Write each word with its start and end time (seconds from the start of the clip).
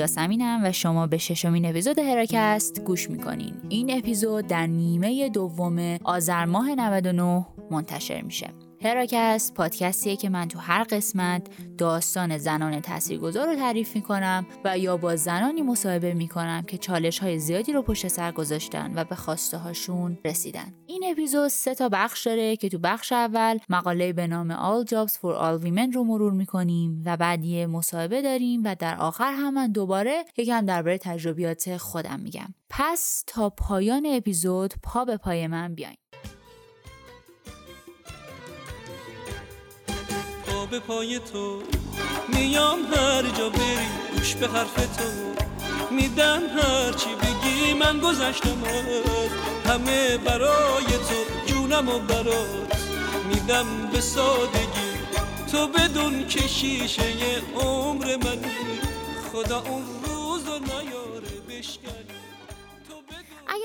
یاسمینم 0.00 0.60
و 0.64 0.72
شما 0.72 1.06
به 1.06 1.18
ششمین 1.18 1.66
اپیزود 1.66 1.98
هراکست 1.98 2.80
گوش 2.84 3.10
می‌کنین. 3.10 3.54
این 3.68 3.98
اپیزود 3.98 4.46
در 4.46 4.66
نیمه 4.66 5.28
دوم 5.28 5.98
آذر 6.04 6.44
ماه 6.44 6.74
99 6.74 7.46
منتشر 7.70 8.20
میشه. 8.22 8.69
هراکست 8.84 9.54
پادکستیه 9.54 10.16
که 10.16 10.28
من 10.28 10.48
تو 10.48 10.58
هر 10.58 10.84
قسمت 10.84 11.42
داستان 11.78 12.38
زنان 12.38 12.80
تاثیرگذار 12.80 13.46
رو 13.46 13.54
تعریف 13.54 13.96
می‌کنم 13.96 14.46
و 14.64 14.78
یا 14.78 14.96
با 14.96 15.16
زنانی 15.16 15.62
مصاحبه 15.62 16.14
می‌کنم 16.14 16.62
که 16.62 16.78
چالش 16.78 17.18
های 17.18 17.38
زیادی 17.38 17.72
رو 17.72 17.82
پشت 17.82 18.08
سر 18.08 18.32
گذاشتن 18.32 18.92
و 18.96 19.04
به 19.04 19.14
خواسته 19.14 19.58
هاشون 19.58 20.18
رسیدن. 20.24 20.74
این 20.86 21.04
اپیزود 21.10 21.48
سه 21.48 21.74
تا 21.74 21.88
بخش 21.88 22.26
داره 22.26 22.56
که 22.56 22.68
تو 22.68 22.78
بخش 22.78 23.12
اول 23.12 23.58
مقاله 23.68 24.12
به 24.12 24.26
نام 24.26 24.54
All 24.54 24.86
Jobs 24.86 25.12
for 25.12 25.34
All 25.34 25.64
Women 25.64 25.94
رو 25.94 26.04
مرور 26.04 26.32
می‌کنیم 26.32 27.02
و 27.06 27.16
بعد 27.16 27.44
یه 27.44 27.66
مصاحبه 27.66 28.22
داریم 28.22 28.62
و 28.64 28.76
در 28.78 28.96
آخر 28.96 29.32
هم 29.32 29.54
من 29.54 29.72
دوباره 29.72 30.24
یکم 30.36 30.66
درباره 30.66 30.98
تجربیات 30.98 31.76
خودم 31.76 32.20
میگم. 32.20 32.54
پس 32.70 33.24
تا 33.26 33.50
پایان 33.50 34.06
اپیزود 34.06 34.74
پا 34.82 35.04
به 35.04 35.16
پای 35.16 35.46
من 35.46 35.74
بیاین. 35.74 35.96
به 40.70 40.78
پای 40.80 41.18
تو. 41.18 41.62
میام 42.28 42.78
هر 42.92 43.22
جا 43.22 43.48
بری 43.48 43.88
گوش 44.16 44.34
به 44.34 44.48
حرف 44.48 44.74
تو. 44.74 45.04
میدم 45.90 46.42
هر 46.56 46.92
چی 46.92 47.08
بگی 47.14 47.74
من 47.74 47.98
گذشتم. 47.98 48.62
همه 49.66 50.18
برای 50.18 50.84
تو 50.84 51.46
جونم 51.46 51.88
و 51.88 51.98
برات. 51.98 52.76
میدم 53.28 53.66
به 53.92 54.00
سادگی 54.00 54.90
تو 55.52 55.66
بدون 55.66 56.26
کشیشه 56.26 57.02
عمر 57.56 58.16
منی. 58.16 58.52
خدا 59.32 59.60
اون 59.60 59.99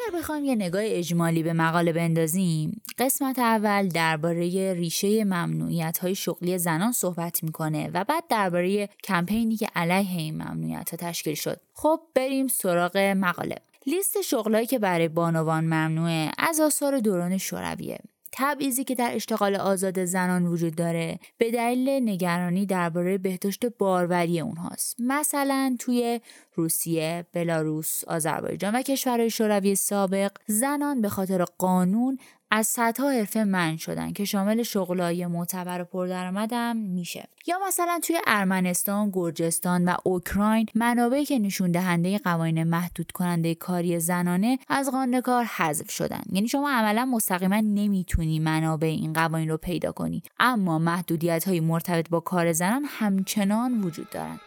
اگر 0.08 0.17
بخوام 0.17 0.45
یه 0.45 0.56
نگاه 0.56 0.81
اجمالی 0.86 1.44
به 1.44 1.53
مقاله 1.53 1.94
بندازیم 1.94 2.81
قسمت 2.98 3.39
اول 3.39 3.88
درباره 3.88 4.73
ریشه 4.73 5.23
ممنوعیت 5.23 5.97
های 5.97 6.16
شغلی 6.16 6.58
زنان 6.58 6.92
صحبت 6.92 7.44
می‌کنه 7.44 7.89
و 7.94 8.03
بعد 8.03 8.23
درباره 8.30 8.89
کمپینی 9.03 9.56
که 9.56 9.67
علیه 9.75 10.17
این 10.17 10.36
ممنوعیت 10.36 10.89
ها 10.89 10.97
تشکیل 10.97 11.36
شد. 11.36 11.59
خب 11.73 12.00
بریم 12.16 12.47
سراغ 12.47 12.97
مقاله. 12.97 13.56
لیست 13.86 14.22
شغلایی 14.22 14.67
که 14.67 14.80
برای 14.80 15.08
بانوان 15.08 15.64
ممنوعه 15.64 16.31
از 16.38 16.59
آثار 16.59 17.00
دوران 17.00 17.38
شورویه. 17.38 18.00
تبعیضی 18.38 18.83
که 18.83 18.95
در 18.95 19.16
اشتغال 19.16 19.55
آزاد 19.55 20.05
زنان 20.05 20.45
وجود 20.45 20.75
داره 20.75 21.19
به 21.38 21.52
دلیل 21.52 21.89
نگرانی 21.89 22.66
درباره 22.66 23.17
بهداشت 23.17 23.66
باروری 23.66 24.39
اونهاست. 24.39 24.95
مثلا 25.00 25.75
توی 25.80 26.22
روسیه، 26.56 27.25
بلاروس، 27.33 28.03
آذربایجان 28.03 28.75
و 28.75 28.81
کشورهای 28.81 29.30
شوروی 29.30 29.75
سابق 29.75 30.31
زنان 30.47 31.02
به 31.02 31.09
خاطر 31.09 31.44
قانون 31.44 32.17
از 32.56 32.67
صدها 32.67 33.11
حرفه 33.11 33.44
من 33.44 33.78
شدن 33.78 34.14
که 34.14 34.25
شامل 34.25 34.64
شغلای 34.64 35.28
معتبر 35.28 35.81
و 35.81 35.86
پردرآمدم 35.86 36.78
میشه. 36.78 37.28
یا 37.47 37.59
مثلا 37.67 38.00
توی 38.03 38.17
ارمنستان، 38.28 39.12
گرجستان 39.14 39.86
و 39.86 39.95
اوکراین 40.03 40.66
منابعی 40.75 41.25
که 41.25 41.39
نشون 41.39 41.72
دهنده 41.72 42.17
قوانین 42.17 42.64
محدود 42.64 43.12
کننده 43.12 43.56
کاری 43.56 44.00
زنانه 44.00 44.59
از 44.67 44.92
قانون 44.92 45.22
کار 45.22 45.44
حذف 45.44 45.92
شدن. 45.92 46.22
یعنی 46.31 46.47
شما 46.47 46.72
عملا 46.72 47.06
مستقیما 47.06 47.56
نمی‌تونی 47.56 48.40
منابع 48.40 48.88
این 48.88 49.13
قوانین 49.13 49.50
رو 49.50 49.58
پیدا 49.58 49.91
کنی. 49.91 50.24
اما 50.40 50.79
محدودیت 50.79 51.47
های 51.47 51.59
مرتبط 51.59 52.09
با 52.09 52.19
کار 52.19 52.53
زنان 52.53 52.85
همچنان 52.88 53.81
وجود 53.81 54.09
دارند 54.09 54.40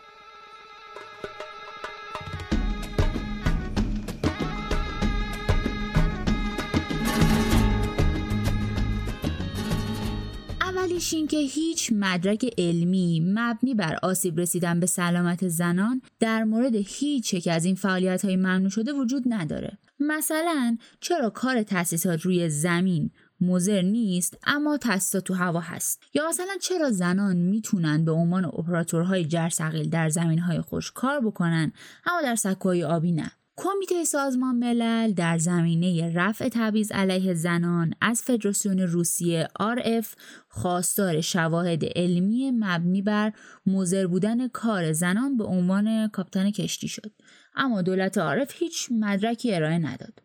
این 11.12 11.26
که 11.26 11.36
هیچ 11.36 11.92
مدرک 11.92 12.54
علمی 12.58 13.20
مبنی 13.20 13.74
بر 13.74 13.98
آسیب 14.02 14.40
رسیدن 14.40 14.80
به 14.80 14.86
سلامت 14.86 15.48
زنان 15.48 16.02
در 16.20 16.44
مورد 16.44 16.74
هیچ 16.74 17.34
یک 17.34 17.48
از 17.48 17.64
این 17.64 17.74
فعالیت 17.74 18.24
های 18.24 18.36
ممنوع 18.36 18.68
شده 18.68 18.92
وجود 18.92 19.22
نداره. 19.26 19.78
مثلا 20.00 20.76
چرا 21.00 21.30
کار 21.30 21.62
تاسیسات 21.62 22.20
روی 22.20 22.48
زمین 22.48 23.10
مزر 23.40 23.82
نیست 23.82 24.38
اما 24.46 24.76
تاسیسات 24.76 25.24
تو 25.24 25.34
هوا 25.34 25.60
هست 25.60 26.02
یا 26.14 26.28
مثلا 26.28 26.56
چرا 26.60 26.90
زنان 26.90 27.36
می‌تونن 27.36 28.04
به 28.04 28.12
عنوان 28.12 28.44
اپراتورهای 28.44 29.24
جرثقیل 29.24 29.90
در 29.90 30.08
زمینهای 30.08 30.60
خوش 30.60 30.92
کار 30.92 31.20
بکنن 31.20 31.72
اما 32.06 32.22
در 32.22 32.36
سکوهای 32.36 32.84
آبی 32.84 33.12
نه 33.12 33.30
کمیته 33.60 34.04
سازمان 34.04 34.56
ملل 34.56 35.12
در 35.12 35.38
زمینه 35.38 36.12
رفع 36.14 36.48
تبعیض 36.48 36.92
علیه 36.92 37.34
زنان 37.34 37.94
از 38.00 38.22
فدراسیون 38.22 38.78
روسیه 38.78 39.48
RF 39.60 40.06
خواستار 40.48 41.20
شواهد 41.20 41.84
علمی 41.84 42.50
مبنی 42.50 43.02
بر 43.02 43.32
موزر 43.66 44.06
بودن 44.06 44.48
کار 44.48 44.92
زنان 44.92 45.36
به 45.36 45.44
عنوان 45.44 46.08
کاپیتان 46.08 46.50
کشتی 46.50 46.88
شد. 46.88 47.12
اما 47.56 47.82
دولت 47.82 48.18
عارف 48.18 48.52
هیچ 48.54 48.88
مدرکی 48.90 49.54
ارائه 49.54 49.78
نداد. 49.78 50.22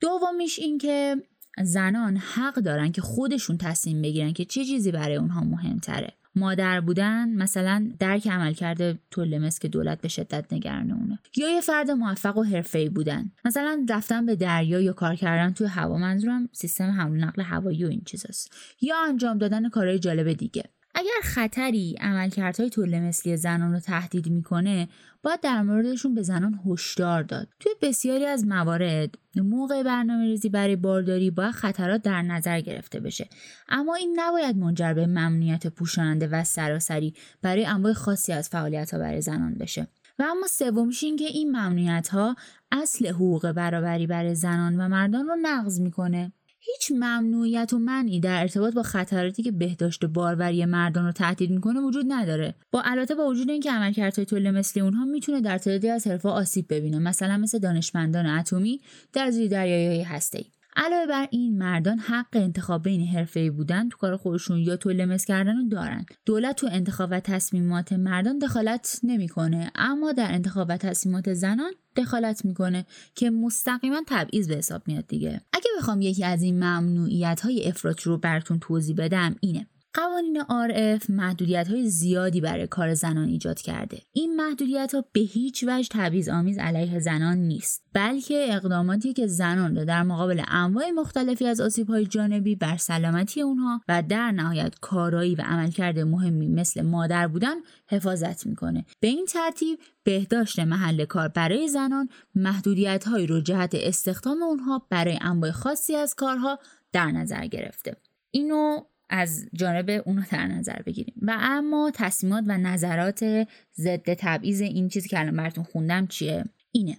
دومیش 0.00 0.58
اینکه 0.58 1.16
زنان 1.62 2.16
حق 2.16 2.54
دارن 2.54 2.92
که 2.92 3.00
خودشون 3.00 3.58
تصمیم 3.58 4.02
بگیرن 4.02 4.32
که 4.32 4.44
چه 4.44 4.64
چیزی 4.64 4.92
برای 4.92 5.16
اونها 5.16 5.40
مهمتره. 5.40 6.12
مادر 6.38 6.80
بودن 6.80 7.28
مثلا 7.34 7.90
درک 7.98 8.28
عمل 8.28 8.52
کرده 8.52 8.98
طول 9.10 9.50
که 9.60 9.68
دولت 9.68 10.00
به 10.00 10.08
شدت 10.08 10.52
نگران 10.52 10.90
اونه. 10.90 11.18
یا 11.36 11.48
یه 11.48 11.60
فرد 11.60 11.90
موفق 11.90 12.38
و 12.38 12.42
حرفه‌ای 12.42 12.88
بودن. 12.88 13.32
مثلا 13.44 13.86
رفتن 13.88 14.26
به 14.26 14.36
دریا 14.36 14.80
یا 14.80 14.92
کار 14.92 15.14
کردن 15.14 15.52
توی 15.52 15.66
هوا 15.66 15.98
منظورم 15.98 16.48
سیستم 16.52 16.90
حمل 16.90 17.24
نقل 17.24 17.42
هوایی 17.42 17.84
و 17.84 17.88
این 17.88 18.02
چیزاست. 18.06 18.52
یا 18.80 18.96
انجام 19.08 19.38
دادن 19.38 19.68
کارهای 19.68 19.98
جالب 19.98 20.32
دیگه. 20.32 20.64
اگر 20.94 21.20
خطری 21.22 21.96
عملکردهای 22.00 22.70
طول 22.70 23.00
مثلی 23.00 23.36
زنان 23.36 23.72
رو 23.72 23.80
تهدید 23.80 24.28
می‌کنه 24.28 24.88
باید 25.22 25.40
در 25.40 25.62
موردشون 25.62 26.14
به 26.14 26.22
زنان 26.22 26.60
هشدار 26.66 27.22
داد. 27.22 27.48
توی 27.60 27.72
بسیاری 27.82 28.26
از 28.26 28.46
موارد 28.46 29.14
موقع 29.36 29.82
برنامه 29.82 30.24
ریزی 30.24 30.48
برای 30.48 30.76
بارداری 30.76 31.30
باید 31.30 31.50
خطرات 31.50 32.02
در 32.02 32.22
نظر 32.22 32.60
گرفته 32.60 33.00
بشه. 33.00 33.28
اما 33.68 33.94
این 33.94 34.14
نباید 34.20 34.56
منجر 34.56 34.94
به 34.94 35.06
ممنوعیت 35.06 35.66
پوشاننده 35.66 36.26
و 36.26 36.44
سراسری 36.44 37.14
برای 37.42 37.66
انواع 37.66 37.92
خاصی 37.92 38.32
از 38.32 38.48
فعالیت 38.48 38.94
ها 38.94 38.98
برای 38.98 39.20
زنان 39.20 39.54
بشه. 39.54 39.88
و 40.18 40.22
اما 40.22 40.46
سومیش 40.46 41.04
این 41.04 41.16
که 41.16 41.24
این 41.24 41.48
ممنوعیت 41.48 42.08
ها 42.08 42.36
اصل 42.72 43.08
حقوق 43.08 43.52
برابری 43.52 44.06
برای 44.06 44.34
زنان 44.34 44.80
و 44.80 44.88
مردان 44.88 45.26
رو 45.26 45.36
نقض 45.42 45.80
می‌کنه. 45.80 46.32
هیچ 46.60 46.92
ممنوعیت 46.92 47.72
و 47.72 47.78
منعی 47.78 48.20
در 48.20 48.40
ارتباط 48.40 48.74
با 48.74 48.82
خطراتی 48.82 49.42
که 49.42 49.52
بهداشت 49.52 50.04
باروری 50.04 50.64
مردان 50.64 51.04
رو 51.04 51.12
تهدید 51.12 51.50
می‌کنه 51.50 51.80
وجود 51.80 52.04
نداره. 52.08 52.54
با 52.70 52.82
البته 52.84 53.14
با 53.14 53.26
وجود 53.26 53.50
اینکه 53.50 53.72
عملکردهای 53.72 54.24
طول 54.24 54.50
مثل 54.50 54.80
اونها 54.80 55.04
می‌تونه 55.04 55.40
در 55.40 55.58
تعدادی 55.58 55.88
از 55.88 56.06
حرفها 56.06 56.32
آسیب 56.32 56.66
ببینه 56.74 56.98
مثلا 56.98 57.36
مثل 57.36 57.58
دانشمندان 57.58 58.26
اتمی 58.26 58.80
در 59.12 59.30
زیر 59.30 59.50
دریایی 59.50 60.02
هسته‌ای. 60.02 60.44
علاوه 60.80 61.06
بر 61.06 61.28
این 61.30 61.58
مردان 61.58 61.98
حق 61.98 62.26
انتخاب 62.32 62.82
بین 62.82 63.06
حرفه‌ای 63.06 63.50
بودن 63.50 63.88
تو 63.88 63.96
کار 63.96 64.16
خودشون 64.16 64.58
یا 64.58 64.76
طول 64.76 65.04
مثل 65.04 65.26
کردن 65.26 65.56
رو 65.56 65.68
دارن. 65.68 66.06
دولت 66.26 66.56
تو 66.56 66.68
انتخاب 66.72 67.08
و 67.12 67.20
تصمیمات 67.20 67.92
مردان 67.92 68.38
دخالت 68.38 69.00
نمی‌کنه 69.02 69.70
اما 69.74 70.12
در 70.12 70.32
انتخاب 70.32 70.66
و 70.70 70.76
تصمیمات 70.76 71.34
زنان 71.34 71.72
دخالت 71.96 72.44
می‌کنه 72.44 72.86
که 73.14 73.30
مستقیما 73.30 74.02
تبعیض 74.06 74.48
به 74.48 74.56
حساب 74.56 74.82
میاد 74.86 75.06
دیگه. 75.06 75.40
اگه 75.52 75.70
بخوام 75.78 76.00
یکی 76.00 76.24
از 76.24 76.42
این 76.42 76.56
ممنوعیت 76.56 77.40
های 77.40 77.68
افراطی 77.68 78.02
رو 78.04 78.18
براتون 78.18 78.58
توضیح 78.58 78.96
بدم 78.96 79.36
اینه. 79.40 79.66
قوانین 79.98 80.42
RF 80.42 81.10
محدودیت 81.10 81.68
های 81.68 81.88
زیادی 81.88 82.40
برای 82.40 82.66
کار 82.66 82.94
زنان 82.94 83.28
ایجاد 83.28 83.60
کرده. 83.60 83.98
این 84.12 84.36
محدودیت 84.36 84.94
ها 84.94 85.04
به 85.12 85.20
هیچ 85.20 85.64
وجه 85.68 85.88
تبعیض 85.90 86.28
آمیز 86.28 86.58
علیه 86.58 86.98
زنان 86.98 87.38
نیست، 87.38 87.82
بلکه 87.92 88.46
اقداماتی 88.50 89.12
که 89.12 89.26
زنان 89.26 89.76
را 89.76 89.84
در 89.84 90.02
مقابل 90.02 90.42
انواع 90.48 90.90
مختلفی 90.90 91.46
از 91.46 91.60
آسیب 91.60 91.88
های 91.88 92.06
جانبی 92.06 92.54
بر 92.56 92.76
سلامتی 92.76 93.42
اونها 93.42 93.80
و 93.88 94.02
در 94.02 94.32
نهایت 94.32 94.74
کارایی 94.80 95.34
و 95.34 95.42
عملکرد 95.42 95.98
مهمی 95.98 96.48
مثل 96.48 96.82
مادر 96.82 97.28
بودن 97.28 97.56
حفاظت 97.88 98.46
می‌کنه. 98.46 98.84
به 99.00 99.08
این 99.08 99.26
ترتیب 99.26 99.78
بهداشت 100.04 100.58
محل 100.58 101.04
کار 101.04 101.28
برای 101.28 101.68
زنان 101.68 102.08
محدودیت 102.34 103.04
هایی 103.04 103.26
رو 103.26 103.40
جهت 103.40 103.74
استخدام 103.74 104.42
اونها 104.42 104.86
برای 104.90 105.18
انواع 105.20 105.50
خاصی 105.50 105.96
از 105.96 106.14
کارها 106.14 106.58
در 106.92 107.10
نظر 107.10 107.46
گرفته. 107.46 107.96
اینو 108.30 108.80
از 109.10 109.46
جانب 109.52 110.02
اونو 110.06 110.22
در 110.30 110.46
نظر 110.46 110.82
بگیریم. 110.82 111.14
و 111.22 111.36
اما 111.40 111.90
تصمیمات 111.94 112.44
و 112.46 112.58
نظرات 112.58 113.48
ضد 113.76 114.14
تبعیض 114.14 114.60
این 114.60 114.88
چیزی 114.88 115.08
که 115.08 115.20
الان 115.20 115.36
براتون 115.36 115.64
خوندم 115.64 116.06
چیه؟ 116.06 116.44
اینه. 116.72 116.98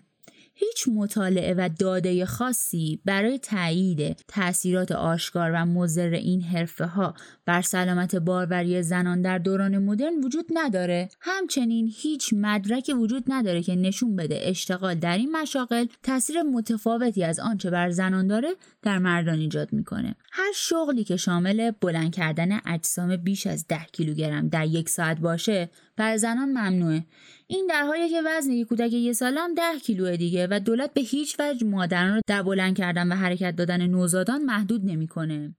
هیچ 0.60 0.88
مطالعه 0.96 1.54
و 1.58 1.70
داده 1.80 2.26
خاصی 2.26 3.00
برای 3.06 3.40
تایید 3.40 4.18
تاثیرات 4.28 4.92
آشکار 4.92 5.52
و 5.52 5.66
مضر 5.66 6.10
این 6.10 6.42
حرفه 6.42 6.86
ها 6.86 7.14
بر 7.46 7.62
سلامت 7.62 8.16
باروری 8.16 8.84
زنان 8.84 9.22
در 9.22 9.38
دوران 9.38 9.78
مدرن 9.78 10.24
وجود 10.24 10.46
نداره. 10.54 11.10
همچنین 11.22 11.92
هیچ 11.96 12.34
مدرکی 12.34 12.94
وجود 12.94 13.24
نداره 13.28 13.64
که 13.64 13.76
نشون 13.76 14.16
بده 14.16 14.40
اشتغال 14.42 14.96
در 14.96 15.18
این 15.18 15.32
مشاغل 15.32 15.86
تاثیر 16.04 16.42
متفاوتی 16.42 17.24
از 17.24 17.40
آنچه 17.40 17.70
بر 17.70 17.90
زنان 17.90 18.28
داره 18.28 18.50
در 18.82 19.00
مردان 19.00 19.40
ایجاد 19.40 19.74
می‌کنه. 19.74 20.16
هر 20.32 20.52
شغلی 20.56 21.04
که 21.04 21.18
شامل 21.18 21.72
بلند 21.82 22.16
کردن 22.16 22.60
اجسام 22.66 23.16
بیش 23.16 23.48
از 23.48 23.68
10 23.68 23.80
کیلوگرم 23.92 24.50
در 24.50 24.66
یک 24.66 24.90
ساعت 24.90 25.20
باشه 25.20 25.70
بر 26.00 26.18
زنان 26.18 26.50
ممنوعه 26.50 27.04
این 27.48 27.68
در 27.70 27.84
حالی 27.84 28.10
که 28.10 28.22
وزن 28.26 28.52
یک 28.52 28.68
کودک 28.68 28.94
یه 28.94 29.14
ساله 29.14 29.42
هم 29.42 29.54
10 29.54 29.62
کیلو 29.84 30.16
دیگه 30.16 30.48
و 30.52 30.60
دولت 30.60 30.94
به 30.94 31.02
هیچ 31.02 31.40
وجه 31.40 31.68
مادران 31.68 32.16
رو 32.16 32.22
در 32.28 32.74
کردن 32.74 33.12
و 33.12 33.16
حرکت 33.16 33.56
دادن 33.56 33.88
نوزادان 33.88 34.44
محدود 34.44 34.86
نمی‌کنه. 34.86 35.56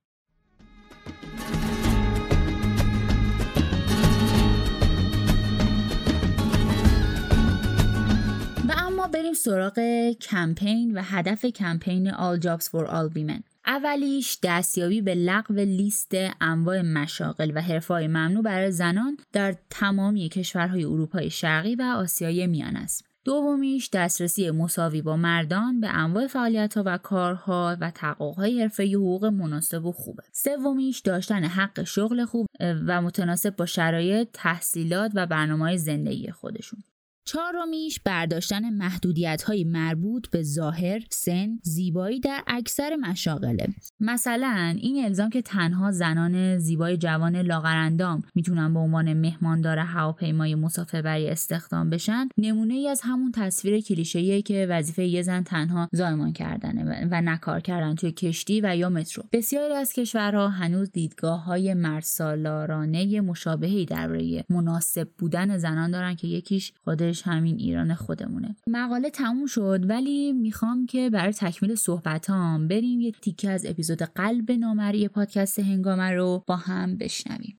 و 8.68 8.72
اما 8.78 9.06
بریم 9.06 9.34
سراغ 9.34 9.80
کمپین 10.20 10.98
و 10.98 11.02
هدف 11.02 11.44
کمپین 11.44 12.10
All 12.10 12.40
Jobs 12.40 12.68
for 12.68 12.86
All 12.86 13.16
Women. 13.16 13.42
اولیش 13.70 14.38
دستیابی 14.42 15.02
به 15.02 15.14
لغو 15.14 15.54
لیست 15.54 16.12
انواع 16.40 16.82
مشاغل 16.82 17.52
و 17.54 17.60
حرفهای 17.60 18.06
ممنوع 18.06 18.42
برای 18.42 18.70
زنان 18.70 19.16
در 19.32 19.56
تمامی 19.70 20.28
کشورهای 20.28 20.84
اروپای 20.84 21.30
شرقی 21.30 21.74
و 21.74 21.82
آسیای 21.82 22.46
میان 22.46 22.76
است. 22.76 23.04
دومیش 23.24 23.90
دسترسی 23.92 24.50
مساوی 24.50 25.02
با 25.02 25.16
مردان 25.16 25.80
به 25.80 25.88
انواع 25.88 26.26
فعالیت 26.26 26.76
ها 26.76 26.82
و 26.86 26.98
کارها 26.98 27.76
و 27.80 27.90
تحققهای 27.90 28.60
حرفه 28.60 28.84
حقوق 28.84 29.24
مناسب 29.24 29.84
و 29.84 29.92
خوبه. 29.92 30.22
سومیش 30.32 31.00
داشتن 31.00 31.44
حق 31.44 31.84
شغل 31.84 32.24
خوب 32.24 32.46
و 32.60 33.02
متناسب 33.02 33.56
با 33.56 33.66
شرایط 33.66 34.28
تحصیلات 34.32 35.12
و 35.14 35.26
برنامه 35.26 35.76
زندگی 35.76 36.30
خودشون. 36.30 36.82
چهارمیش 37.24 38.00
برداشتن 38.00 38.70
محدودیت 38.70 39.42
های 39.42 39.64
مربوط 39.64 40.30
به 40.30 40.42
ظاهر، 40.42 41.00
سن، 41.10 41.58
زیبایی 41.62 42.20
در 42.20 42.42
اکثر 42.46 42.96
مشاغله. 42.96 43.68
مثلا 44.00 44.76
این 44.80 45.04
الزام 45.04 45.30
که 45.30 45.42
تنها 45.42 45.90
زنان 45.90 46.58
زیبای 46.58 46.96
جوان 46.96 47.36
لاغرندام 47.36 48.22
می‌تونن 48.34 48.74
به 48.74 48.80
عنوان 48.80 49.12
مهماندار 49.12 49.78
هواپیمای 49.78 50.54
مسافربری 50.54 51.28
استخدام 51.28 51.90
بشن، 51.90 52.28
نمونه 52.38 52.74
ای 52.74 52.88
از 52.88 53.00
همون 53.04 53.32
تصویر 53.32 53.80
کلیشه‌ایه 53.80 54.42
که 54.42 54.66
وظیفه 54.70 55.04
یه 55.04 55.22
زن 55.22 55.42
تنها 55.42 55.88
زایمان 55.92 56.32
کردنه 56.32 57.08
و 57.10 57.20
نکار 57.20 57.60
کردن 57.60 57.94
توی 57.94 58.12
کشتی 58.12 58.60
و 58.60 58.76
یا 58.76 58.88
مترو. 58.88 59.24
بسیاری 59.32 59.74
از 59.74 59.92
کشورها 59.92 60.48
هنوز 60.48 60.92
دیدگاه 60.92 61.44
های 61.44 61.74
مرسالارانه 61.74 63.20
مشابهی 63.20 63.84
درباره 63.84 64.44
مناسب 64.48 65.08
بودن 65.18 65.58
زنان 65.58 65.90
دارن 65.90 66.14
که 66.14 66.28
یکیش 66.28 66.72
خودش 67.10 67.22
همین 67.26 67.56
ایران 67.58 67.94
خودمونه. 67.94 68.56
مقاله 68.66 69.10
تموم 69.10 69.46
شد 69.46 69.90
ولی 69.90 70.32
می‌خوام 70.32 70.86
که 70.86 71.10
برای 71.10 71.32
تکمیل 71.32 71.74
صحبتام 71.74 72.68
بریم 72.68 73.00
یه 73.00 73.12
تیکه 73.12 73.50
از 73.50 73.66
اپیزود 73.66 74.02
قلب 74.02 74.52
نامری 74.52 75.08
پادکست 75.08 75.58
هنگامه 75.58 76.10
رو 76.10 76.44
با 76.46 76.56
هم 76.56 76.96
بشنویم. 76.96 77.58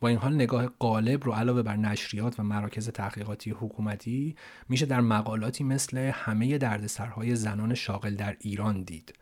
با 0.00 0.08
این 0.08 0.18
حال 0.18 0.34
نگاه 0.34 0.66
قالب 0.78 1.24
رو 1.24 1.32
علاوه 1.32 1.62
بر 1.62 1.76
نشریات 1.76 2.40
و 2.40 2.42
مراکز 2.42 2.88
تحقیقاتی 2.88 3.50
حکومتی 3.50 4.36
میشه 4.68 4.86
در 4.86 5.00
مقالاتی 5.00 5.64
مثل 5.64 5.98
همه 5.98 6.58
دردسرهای 6.58 7.36
زنان 7.36 7.74
شاغل 7.74 8.14
در 8.14 8.36
ایران 8.40 8.82
دید 8.82 9.14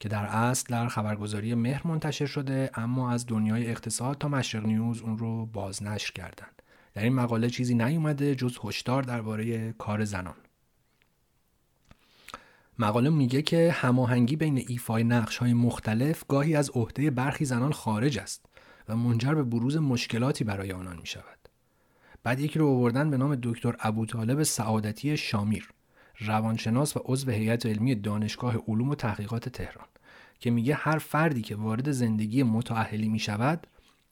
که 0.00 0.08
در 0.08 0.24
اصل 0.24 0.66
در 0.70 0.88
خبرگزاری 0.88 1.54
مهر 1.54 1.86
منتشر 1.88 2.26
شده 2.26 2.70
اما 2.74 3.10
از 3.10 3.26
دنیای 3.26 3.66
اقتصاد 3.66 4.18
تا 4.18 4.28
مشرق 4.28 4.66
نیوز 4.66 5.02
اون 5.02 5.18
رو 5.18 5.46
بازنشر 5.46 6.12
کردند 6.12 6.61
در 6.94 7.02
این 7.02 7.14
مقاله 7.14 7.50
چیزی 7.50 7.74
نیومده 7.74 8.34
جز 8.34 8.58
هشدار 8.64 9.02
درباره 9.02 9.72
کار 9.72 10.04
زنان 10.04 10.34
مقاله 12.78 13.10
میگه 13.10 13.42
که 13.42 13.72
هماهنگی 13.72 14.36
بین 14.36 14.64
ایفای 14.68 15.04
نقش 15.04 15.36
های 15.36 15.54
مختلف 15.54 16.24
گاهی 16.28 16.56
از 16.56 16.70
عهده 16.70 17.10
برخی 17.10 17.44
زنان 17.44 17.72
خارج 17.72 18.18
است 18.18 18.46
و 18.88 18.96
منجر 18.96 19.34
به 19.34 19.42
بروز 19.42 19.76
مشکلاتی 19.76 20.44
برای 20.44 20.72
آنان 20.72 20.96
می 20.96 21.06
شود. 21.06 21.38
بعد 22.22 22.40
یکی 22.40 22.58
رو 22.58 22.68
آوردن 22.68 23.10
به 23.10 23.16
نام 23.16 23.38
دکتر 23.42 23.76
ابوطالب 23.80 24.42
سعادتی 24.42 25.16
شامیر 25.16 25.68
روانشناس 26.18 26.96
و 26.96 27.00
عضو 27.04 27.30
هیئت 27.30 27.66
علمی 27.66 27.94
دانشگاه 27.94 28.56
علوم 28.68 28.90
و 28.90 28.94
تحقیقات 28.94 29.48
تهران 29.48 29.86
که 30.38 30.50
میگه 30.50 30.74
هر 30.74 30.98
فردی 30.98 31.42
که 31.42 31.56
وارد 31.56 31.92
زندگی 31.92 32.42
متأهلی 32.42 33.08
می 33.08 33.18
شود 33.18 33.66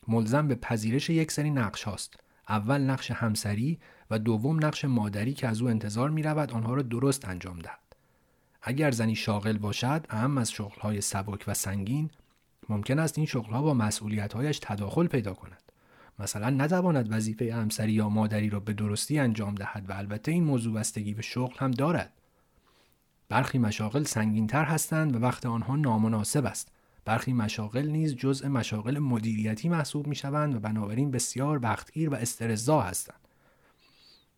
ملزم 0.08 0.48
به 0.48 0.54
پذیرش 0.54 1.10
یک 1.10 1.32
سری 1.32 1.50
نقش 1.50 1.82
هاست 1.82 2.20
اول 2.50 2.80
نقش 2.80 3.10
همسری 3.10 3.78
و 4.10 4.18
دوم 4.18 4.64
نقش 4.66 4.84
مادری 4.84 5.34
که 5.34 5.48
از 5.48 5.62
او 5.62 5.68
انتظار 5.68 6.10
می 6.10 6.22
رود 6.22 6.52
آنها 6.52 6.74
را 6.74 6.82
درست 6.82 7.28
انجام 7.28 7.58
دهد. 7.58 7.96
اگر 8.62 8.90
زنی 8.90 9.14
شاغل 9.14 9.58
باشد 9.58 10.06
اهم 10.10 10.38
از 10.38 10.50
شغلهای 10.50 11.00
سبک 11.00 11.44
و 11.46 11.54
سنگین 11.54 12.10
ممکن 12.68 12.98
است 12.98 13.18
این 13.18 13.26
شغلها 13.26 13.62
با 13.62 13.74
مسئولیتهایش 13.74 14.58
تداخل 14.62 15.06
پیدا 15.06 15.34
کند. 15.34 15.62
مثلا 16.18 16.50
نتواند 16.50 17.12
وظیفه 17.12 17.54
همسری 17.54 17.92
یا 17.92 18.08
مادری 18.08 18.50
را 18.50 18.60
به 18.60 18.72
درستی 18.72 19.18
انجام 19.18 19.54
دهد 19.54 19.90
و 19.90 19.92
البته 19.92 20.32
این 20.32 20.44
موضوع 20.44 20.74
بستگی 20.74 21.14
به 21.14 21.22
شغل 21.22 21.56
هم 21.58 21.70
دارد. 21.70 22.12
برخی 23.28 23.58
مشاغل 23.58 24.02
سنگینتر 24.02 24.64
هستند 24.64 25.16
و 25.16 25.18
وقت 25.18 25.46
آنها 25.46 25.76
نامناسب 25.76 26.46
است 26.46 26.72
برخی 27.04 27.32
مشاغل 27.32 27.88
نیز 27.88 28.16
جزء 28.16 28.48
مشاغل 28.48 28.98
مدیریتی 28.98 29.68
محسوب 29.68 30.06
می 30.06 30.14
شوند 30.14 30.54
و 30.54 30.60
بنابراین 30.60 31.10
بسیار 31.10 31.60
وقتگیر 31.62 32.10
و 32.10 32.14
استرزا 32.14 32.80
هستند. 32.80 33.20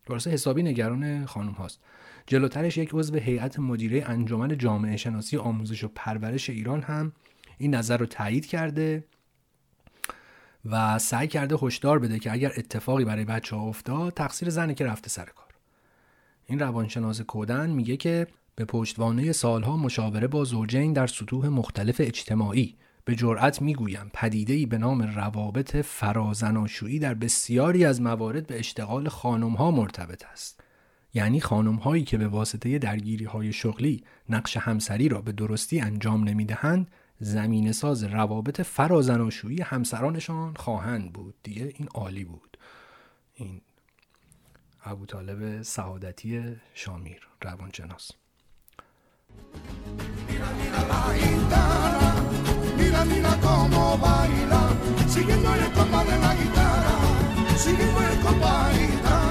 درسته 0.07 0.31
حسابی 0.31 0.63
نگران 0.63 1.27
خانم 1.27 1.53
هاست. 1.53 1.81
جلوترش 2.27 2.77
یک 2.77 2.91
عضو 2.93 3.17
هیئت 3.17 3.59
مدیره 3.59 4.11
انجمن 4.11 4.59
جامعه 4.59 4.97
شناسی 4.97 5.37
آموزش 5.37 5.85
و 5.85 5.89
پرورش 5.95 6.51
ایران 6.51 6.83
هم 6.83 7.13
این 7.59 7.75
نظر 7.75 7.97
رو 7.97 8.07
تایید 8.07 8.47
کرده 8.47 9.05
و 10.65 10.99
سعی 10.99 11.29
کرده 11.29 11.57
هشدار 11.63 11.99
بده 11.99 12.19
که 12.19 12.33
اگر 12.33 12.53
اتفاقی 12.57 13.05
برای 13.05 13.25
بچه 13.25 13.57
ها 13.57 13.63
افتاد 13.63 14.13
تقصیر 14.13 14.51
زنه 14.51 14.75
که 14.75 14.85
رفته 14.85 15.09
سر 15.09 15.25
کار. 15.25 15.49
این 16.47 16.59
روانشناس 16.59 17.21
کودن 17.21 17.71
میگه 17.71 17.97
که 17.97 18.27
به 18.57 18.65
پشتوانه 18.65 19.33
سالها 19.33 19.77
مشاوره 19.77 20.27
با 20.27 20.45
زوجین 20.45 20.93
در 20.93 21.07
سطوح 21.07 21.49
مختلف 21.49 21.97
اجتماعی. 22.01 22.77
به 23.05 23.15
جرأت 23.15 23.63
می‌گویم 23.63 24.11
پدیده‌ای 24.15 24.67
به 24.67 24.79
نام 24.79 25.03
روابط 25.03 25.77
فرازناشویی 25.77 26.99
در 26.99 27.15
بسیاری 27.15 27.85
از 27.85 28.01
موارد 28.01 28.47
به 28.47 28.59
اشتغال 28.59 29.09
خانم 29.09 29.51
ها 29.51 29.71
مرتبط 29.71 30.25
است. 30.25 30.61
یعنی 31.15 31.41
خانم 31.41 31.75
هایی 31.75 32.05
که 32.05 32.19
به 32.19 32.29
واسطه 32.29 32.79
درگیری 32.79 33.25
های 33.25 33.53
شغلی 33.53 34.05
نقش 34.29 34.57
همسری 34.57 35.09
را 35.09 35.21
به 35.21 35.33
درستی 35.33 35.81
انجام 35.81 36.25
نمی‌دهند 36.25 36.91
زمین 37.21 37.73
ساز 37.73 38.05
روابط 38.05 38.61
فرازناشویی 38.61 39.63
همسرانشان 39.63 40.55
خواهند 40.55 41.13
بود. 41.13 41.35
دیگه 41.43 41.73
این 41.77 41.89
عالی 41.95 42.25
بود. 42.25 42.59
این 43.35 43.61
ابو 44.85 45.07
طالب 45.07 45.63
سعادتی 45.63 46.57
شامیر 46.75 47.29
روانشناس. 47.43 48.11
Mira, 50.59 50.81
la 50.91 51.15
guitarra, 51.15 52.15
mira, 52.77 53.05
mira 53.05 53.39
cómo 53.41 53.99
baila, 53.99 54.63
siguiendo 55.09 55.55
el 55.55 55.73
compás 55.73 56.07
de 56.07 56.19
la 56.19 56.35
guitarra, 56.35 56.95
siguiendo 57.57 58.01
el 58.01 58.21
compás 58.21 58.73
gitano 58.77 59.19
y 59.19 59.22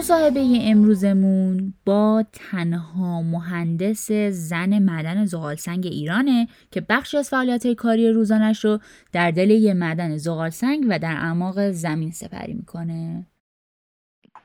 مصاحبه 0.00 0.58
امروزمون 0.62 1.74
با 1.86 2.24
تنها 2.32 3.22
مهندس 3.22 4.12
زن 4.30 4.78
معدن 4.78 5.24
زغال 5.24 5.54
سنگ 5.54 5.86
ایرانه 5.86 6.48
که 6.70 6.80
بخشی 6.80 7.16
از 7.16 7.30
فعالیت 7.30 7.66
کاری 7.66 8.12
روزانش 8.12 8.64
رو 8.64 8.78
در 9.12 9.30
دل 9.30 9.50
یه 9.50 9.74
معدن 9.74 10.16
زغال 10.16 10.50
سنگ 10.50 10.86
و 10.88 10.98
در 10.98 11.12
اعماق 11.12 11.70
زمین 11.70 12.10
سپری 12.10 12.54
می‌کنه. 12.54 13.26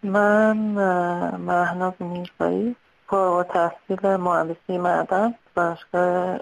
من 0.03 0.57
مهناز 1.37 1.93
میرزایی 1.99 2.75
با 3.09 3.43
تحصیل 3.43 4.15
مهندسی 4.15 4.77
معدن 4.77 5.33
دانشگاه 5.55 6.39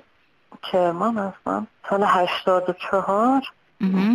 کرمان 0.72 1.18
هستم. 1.18 1.68
سال 1.90 2.04
84 2.08 3.42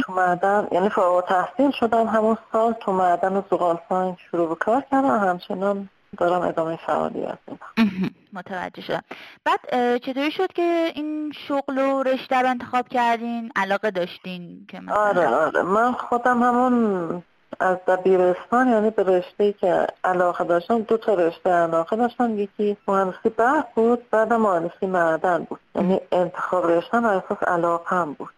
تو 0.07 0.13
معدن 0.13 0.69
یعنی 0.73 0.89
فارغ 0.89 1.25
تحصیل 1.29 1.71
شدم 1.71 2.07
همون 2.07 2.39
سال 2.53 2.73
تو 2.73 2.93
معدن 2.93 3.37
و 3.37 3.43
زغال 3.51 3.79
سنگ 3.89 4.17
شروع 4.31 4.49
به 4.49 4.55
کار 4.55 4.85
کردم. 4.91 5.29
همچنان 5.29 5.89
دارم 6.19 6.43
ادامه 6.43 6.79
فعالیت 6.87 7.39
میدم. 7.47 8.11
متوجه 8.33 8.83
شدم. 8.83 9.03
بعد 9.45 9.61
چطوری 9.99 10.31
شد 10.31 10.53
که 10.53 10.93
این 10.95 11.33
شغل 11.49 11.79
و 11.79 12.03
رشته 12.03 12.41
رو 12.41 12.49
انتخاب 12.49 12.89
کردین؟ 12.89 13.53
علاقه 13.57 13.91
داشتین 13.91 14.67
که 14.69 14.81
مثلا؟ 14.81 14.95
آره 14.95 15.27
آره. 15.27 15.63
من 15.63 15.93
خودم 15.93 16.43
همون 16.43 17.23
از 17.61 17.77
دبیرستان 17.87 18.69
یعنی 18.69 18.91
به 18.91 19.03
رشته 19.03 19.53
که 19.53 19.87
علاقه 20.05 20.45
داشتم 20.45 20.81
دو 20.81 20.97
تا 20.97 21.15
رشته 21.15 21.51
علاقه 21.51 21.97
داشتم. 21.97 22.39
یکی 22.39 22.77
مهندسی 22.89 23.29
برق 23.29 23.67
بود 23.75 24.11
بعد 24.11 24.33
مهندسی 24.33 24.87
معدن 24.87 25.45
بود. 25.45 25.61
یعنی 25.75 26.01
انتخاب 26.13 26.67
رشته 26.67 27.01
بر 27.01 27.15
اساس 27.15 27.43
علاقه 27.43 27.97
هم 27.97 28.13
بود. 28.13 28.31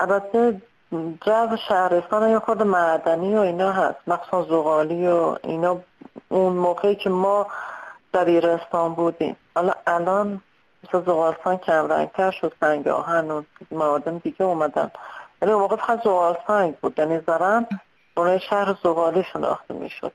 البته 0.00 0.62
جو 1.26 1.56
شهرستان 1.68 2.30
یا 2.30 2.40
خود 2.40 2.62
معدنی 2.62 3.36
و 3.36 3.40
اینا 3.40 3.72
هست 3.72 3.98
مخصوصا 4.06 4.42
زغالی 4.42 5.08
و 5.08 5.36
اینا 5.42 5.78
اون 6.28 6.52
موقعی 6.52 6.96
که 6.96 7.10
ما 7.10 7.46
دبیرستان 8.14 8.94
بودیم. 8.94 9.36
حالا 9.54 9.72
الان 9.86 10.40
مثل 10.84 11.00
زغالستان 11.00 11.56
کم 11.56 11.88
رنگتر 11.88 12.30
شد 12.30 12.52
سنگ 12.60 12.88
آهن 12.88 13.30
و 13.30 13.42
معادن 13.70 14.18
دیگه 14.18 14.42
اومدن. 14.42 14.90
یعنی 15.42 15.54
اون 15.54 15.62
موقع 15.62 15.76
فقط 15.76 16.04
زغال 16.04 16.36
سنگ 16.46 16.76
بود 16.76 16.98
یعنی 16.98 17.20
زرن 17.26 17.66
اونای 18.16 18.40
شهر 18.40 18.76
زغالی 18.82 19.24
شناخته 19.32 19.74
می‌شد. 19.74 20.12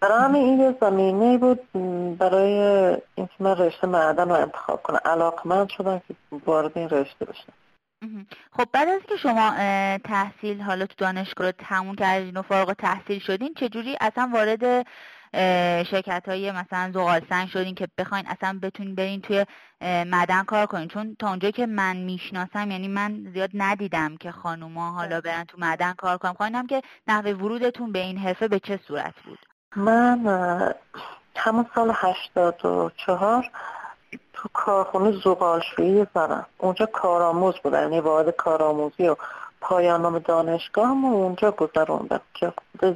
برای 0.00 0.18
همین 0.18 0.42
این 0.42 0.60
یه 0.60 0.74
زمینه 0.80 1.38
بود 1.38 1.72
برای 2.18 2.52
اینکه 3.14 3.34
من 3.40 3.56
رشته 3.56 3.86
معدن 3.86 4.28
رو 4.28 4.34
انتخاب 4.34 4.82
کنم. 4.82 5.00
علاقمند 5.04 5.68
شدم 5.68 5.98
که 5.98 6.14
وارد 6.46 6.72
این 6.74 6.88
رشته 6.88 7.24
بشم. 7.24 7.52
خب 8.52 8.64
بعد 8.72 8.88
از 8.88 9.00
که 9.08 9.16
شما 9.16 9.50
تحصیل 10.04 10.60
حالا 10.60 10.86
تو 10.86 10.94
دانشگاه 10.98 11.46
رو 11.46 11.52
تموم 11.58 11.94
کردین 11.94 12.36
و 12.36 12.42
فارغ 12.42 12.72
تحصیل 12.72 13.18
شدین 13.18 13.54
چجوری 13.54 13.96
اصلا 14.00 14.30
وارد 14.32 14.86
شرکت 15.90 16.28
های 16.28 16.52
مثلا 16.52 16.90
زغال 16.94 17.20
سنگ 17.28 17.48
شدین 17.48 17.74
که 17.74 17.88
بخواین 17.98 18.26
اصلا 18.26 18.58
بتونین 18.62 18.94
برین 18.94 19.20
توی 19.20 19.46
معدن 19.80 20.42
کار 20.42 20.66
کنین؟ 20.66 20.88
چون 20.88 21.16
تا 21.18 21.28
اونجایی 21.28 21.52
که 21.52 21.66
من 21.66 21.96
می‌شناسم 21.96 22.70
یعنی 22.70 22.88
من 22.88 23.30
زیاد 23.32 23.50
ندیدم 23.54 24.16
که 24.16 24.30
خانوما 24.30 24.90
حالا 24.90 25.20
برن 25.20 25.44
تو 25.44 25.58
معدن 25.58 25.92
کار 25.92 26.18
کنم 26.18 26.32
خواهیم 26.32 26.66
که 26.66 26.82
نحوه 27.08 27.30
ورودتون 27.32 27.92
به 27.92 27.98
این 27.98 28.18
حرفه 28.18 28.48
به 28.48 28.60
چه 28.60 28.80
صورت 28.88 29.14
بود؟ 29.24 29.38
من 29.76 30.74
همون 31.36 31.66
سال 31.74 31.92
هشتاد 31.94 32.64
و 32.64 32.90
چهار 33.06 33.50
تو 34.42 34.48
کارخونه 34.52 35.12
زغالشویی 35.24 36.06
زدم 36.14 36.46
اونجا 36.58 36.86
کارآموز 36.86 37.54
بودم 37.64 37.80
یعنی 37.82 38.00
وارد 38.00 38.30
کارآموزی 38.30 39.08
و 39.08 39.16
پایان 39.60 40.02
نام 40.02 40.18
دانشگاه 40.18 40.86
هم 40.86 41.04
اونجا 41.04 41.50
گذروندم 41.50 42.20
که 42.34 42.52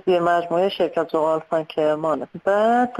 زیر 0.07 0.21
مجموعه 0.21 0.69
شرکت 0.69 1.09
زغال 1.13 1.65
کرمانه 1.69 2.29
بعد 2.45 2.97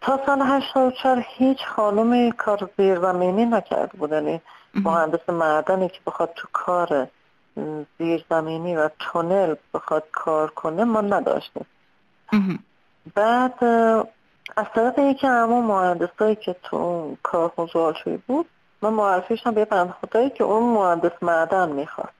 تا 0.00 0.20
سال 0.26 0.42
84 0.42 1.24
هیچ 1.28 1.58
خانم 1.76 2.30
کار 2.30 2.70
زیرزمینی 2.76 3.46
نکرده 3.46 3.98
بود. 3.98 4.12
یعنی 4.12 4.40
مهندس 4.74 5.28
معدنی 5.28 5.88
که 5.88 5.98
بخواد 6.06 6.30
تو 6.36 6.48
کار 6.52 7.08
زیرزمینی 7.98 8.76
و 8.76 8.90
تونل 8.98 9.54
بخواد 9.74 10.04
کار 10.12 10.50
کنه 10.50 10.84
ما 10.84 11.00
نداشتیم. 11.00 11.66
بعد 13.14 13.54
از 14.56 14.66
طرف 14.74 14.98
یکی 14.98 15.26
همون 15.26 15.64
مهندسایی 15.64 16.36
که 16.36 16.56
تو 16.62 16.76
اون 16.76 17.18
کارخون 17.22 17.66
زغالشویی 17.66 18.16
بود 18.16 18.46
من 18.82 18.90
معرفیش 18.90 19.46
هم 19.46 19.54
به 19.54 19.64
بند 19.64 19.90
خدایی 19.90 20.30
که 20.30 20.44
اون 20.44 20.62
مهندس 20.62 21.22
معدن 21.22 21.68
می‌خواست. 21.68 22.12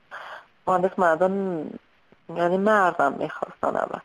مهندس 0.66 0.98
معدن 0.98 1.64
یعنی 2.36 2.56
مردم 2.56 3.12
می‌خواستن 3.12 3.76
اول. 3.76 4.00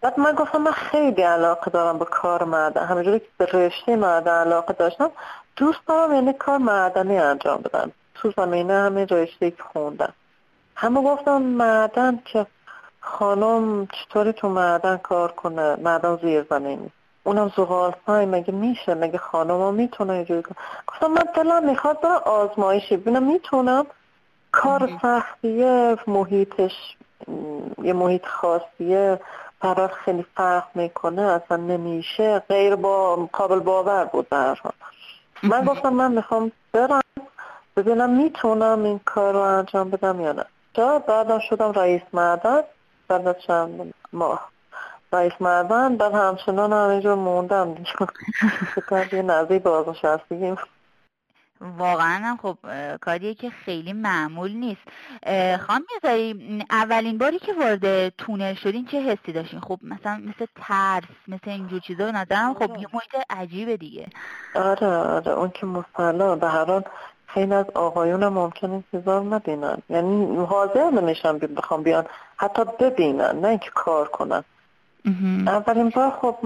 بعد 0.00 0.20
من 0.20 0.32
گفتم 0.32 0.62
من 0.62 0.72
خیلی 0.72 1.22
علاقه 1.22 1.70
دارم 1.70 1.98
به 1.98 2.04
کار 2.04 2.44
معدن. 2.44 2.84
همینجوری 2.86 3.20
که 3.20 3.26
به 3.38 3.44
رشته 3.44 3.96
معدن 3.96 4.32
علاقه 4.32 4.72
داشتم 4.72 5.10
دوست 5.56 5.78
دارم 5.86 6.14
یعنی 6.14 6.32
کار 6.32 6.58
معدنی 6.58 7.18
انجام 7.18 7.56
بدم. 7.56 7.92
تو 8.14 8.32
زمینه 8.36 8.72
همین 8.72 9.06
رشته 9.08 9.50
که 9.50 9.62
خوندم. 9.72 10.12
همه 10.76 11.02
گفتم 11.02 11.42
معدن 11.42 12.18
که 12.24 12.46
خانم 13.00 13.86
چطوری 13.86 14.32
تو 14.32 14.48
معدن 14.48 14.96
کار 14.96 15.32
کنه؟ 15.32 15.76
معدن 15.76 16.16
زیر 16.16 16.46
زمینی 16.50 16.90
اونم 17.24 17.52
زغال 17.56 17.94
مگه 18.06 18.52
میشه؟ 18.54 18.94
مگه 18.94 19.18
خانم 19.18 19.58
ها 19.58 19.70
می‌تونه 19.70 20.12
اینجوری 20.12 20.42
کنه؟ 20.42 20.56
گفتم 20.86 21.06
من 21.06 21.24
دلم 21.36 21.70
می‌خواد 21.70 22.00
برای 22.00 22.16
آزمایشی. 22.16 22.96
ببینم 22.96 23.22
می‌تونم؟ 23.22 23.86
کار 24.52 24.90
سختیه 25.02 25.96
محیطش 26.06 26.96
یه 27.82 27.92
محیط 27.92 28.26
خاصیه 28.26 29.20
برات 29.60 29.92
خیلی 29.92 30.26
فرق 30.36 30.64
می‌کنه 30.74 31.22
اصلا 31.22 31.56
نمیشه. 31.56 32.38
غیر 32.38 32.76
با 32.76 33.28
قابل 33.32 33.58
باور 33.58 34.04
بود 34.04 34.28
در 34.28 34.58
من 35.42 35.64
گفتم 35.64 35.92
من 35.92 36.12
می‌خوام 36.12 36.52
برم 36.72 37.00
ببینم 37.76 38.10
می‌تونم 38.10 38.84
این 38.84 39.00
کار 39.04 39.34
رو 39.34 39.40
انجام 39.40 39.90
بدم 39.90 40.20
یا 40.20 40.32
نه. 40.32 40.44
تا 40.74 40.98
بعدم 40.98 41.38
شدم 41.38 41.72
رئیس 41.72 42.02
معدن 42.12 42.60
بعد 43.08 43.38
چند 43.38 43.94
ماه. 44.12 44.53
رئیس 45.14 45.32
معدن 45.40 45.96
بعد 45.96 46.14
همچنان 46.14 46.72
همینجور 46.72 47.14
موندم. 47.14 47.74
دیگه 49.10 49.22
نزدیک 49.22 49.62
بازنشستگی 49.62 50.56
واقعا 51.60 52.20
هم 52.24 52.36
خب 52.36 52.56
کاریه 52.96 53.34
که 53.34 53.50
خیلی 53.50 53.92
معمول 53.92 54.52
نیست. 54.52 54.80
خانم 55.66 55.84
می‌ذاری 55.94 56.64
اولین 56.70 57.18
باری 57.18 57.38
که 57.38 57.52
وارد 57.52 58.08
تونل 58.08 58.54
شدین 58.54 58.86
چه 58.86 59.00
حسی 59.00 59.32
داشتین؟ 59.32 59.60
خب 59.60 59.78
مثلا 59.82 60.22
مثل 60.26 60.46
ترس 60.56 61.04
مثل 61.28 61.50
اینجور 61.50 61.80
چیزا 61.80 62.04
به 62.04 62.12
نظرم 62.12 62.54
خب 62.54 62.76
یه 62.76 62.86
محیط 62.92 63.26
عجیبه 63.30 63.76
دیگه. 63.76 64.06
آره 64.54 64.86
آره 64.86 65.32
اون 65.32 65.50
که 65.50 65.66
مسلم 65.66 66.38
به 66.38 66.48
هر 66.48 66.64
حال 66.64 66.82
خیلی 67.26 67.54
از 67.54 67.66
آقایون 67.74 68.28
ممکنه 68.28 68.70
این 68.70 68.84
چیزا 68.90 69.18
رو 69.18 69.34
نبینن. 69.34 69.78
یعنی 69.90 70.36
حاضر 70.36 70.90
نمیشن 70.90 71.38
بخوام 71.38 71.82
بیان 71.82 72.06
حتی 72.36 72.62
ببینن 72.80 73.40
نه 73.40 73.48
اینکه 73.48 73.70
کار 73.74 74.08
کنن. 74.08 74.44
اولین 75.46 75.88
بار 75.88 76.10
خب 76.10 76.36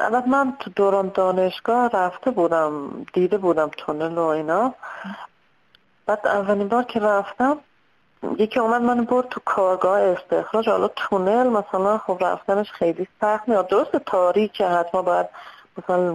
البته 0.00 0.28
من 0.28 0.56
تو 0.60 0.70
دوران 0.76 1.10
دانشگاه 1.14 1.88
رفته 1.88 2.30
بودم 2.30 2.90
دیده 3.12 3.38
بودم 3.38 3.70
تونل 3.76 4.18
و 4.18 4.22
اینا. 4.22 4.74
بعد 6.06 6.26
اولین 6.26 6.68
بار 6.68 6.82
که 6.82 7.00
رفتم 7.00 7.56
یکی 8.38 8.60
اومد 8.60 8.82
من 8.82 9.04
برد 9.04 9.28
تو 9.28 9.40
کارگاه 9.44 10.00
استخراج. 10.00 10.68
حالا 10.68 10.88
تونل 10.88 11.48
مثلا 11.48 11.98
خب 11.98 12.18
رفتنش 12.20 12.72
خیلی 12.72 13.08
سخت 13.20 13.48
میاد. 13.48 13.68
درست 13.68 13.96
تاریکه 13.96 14.66
حتما 14.66 15.02
باید 15.02 15.26
مثلا 15.78 16.10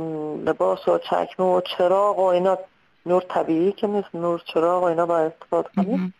لباس 0.46 0.88
و 0.88 0.98
چکمه 0.98 1.46
و 1.46 1.62
چراغ 1.62 2.20
و 2.20 2.24
اینا 2.24 2.58
نور 3.06 3.22
طبیعی 3.30 3.72
که 3.72 3.88
نیست 3.88 4.16
نور 4.16 4.42
چراغ 4.54 4.84
و 4.84 4.86
اینا 4.86 5.06
باید 5.06 5.34
استفاده 5.34 5.70
کنیم 5.76 6.14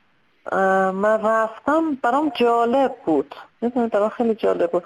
من 0.92 1.22
رفتم 1.24 1.98
برام 2.04 2.32
جالب 2.40 2.96
بود. 3.06 3.36
می‌دونی 3.62 3.88
برام 3.88 4.10
خیلی 4.10 4.36
جالب 4.36 4.72
بود. 4.72 4.84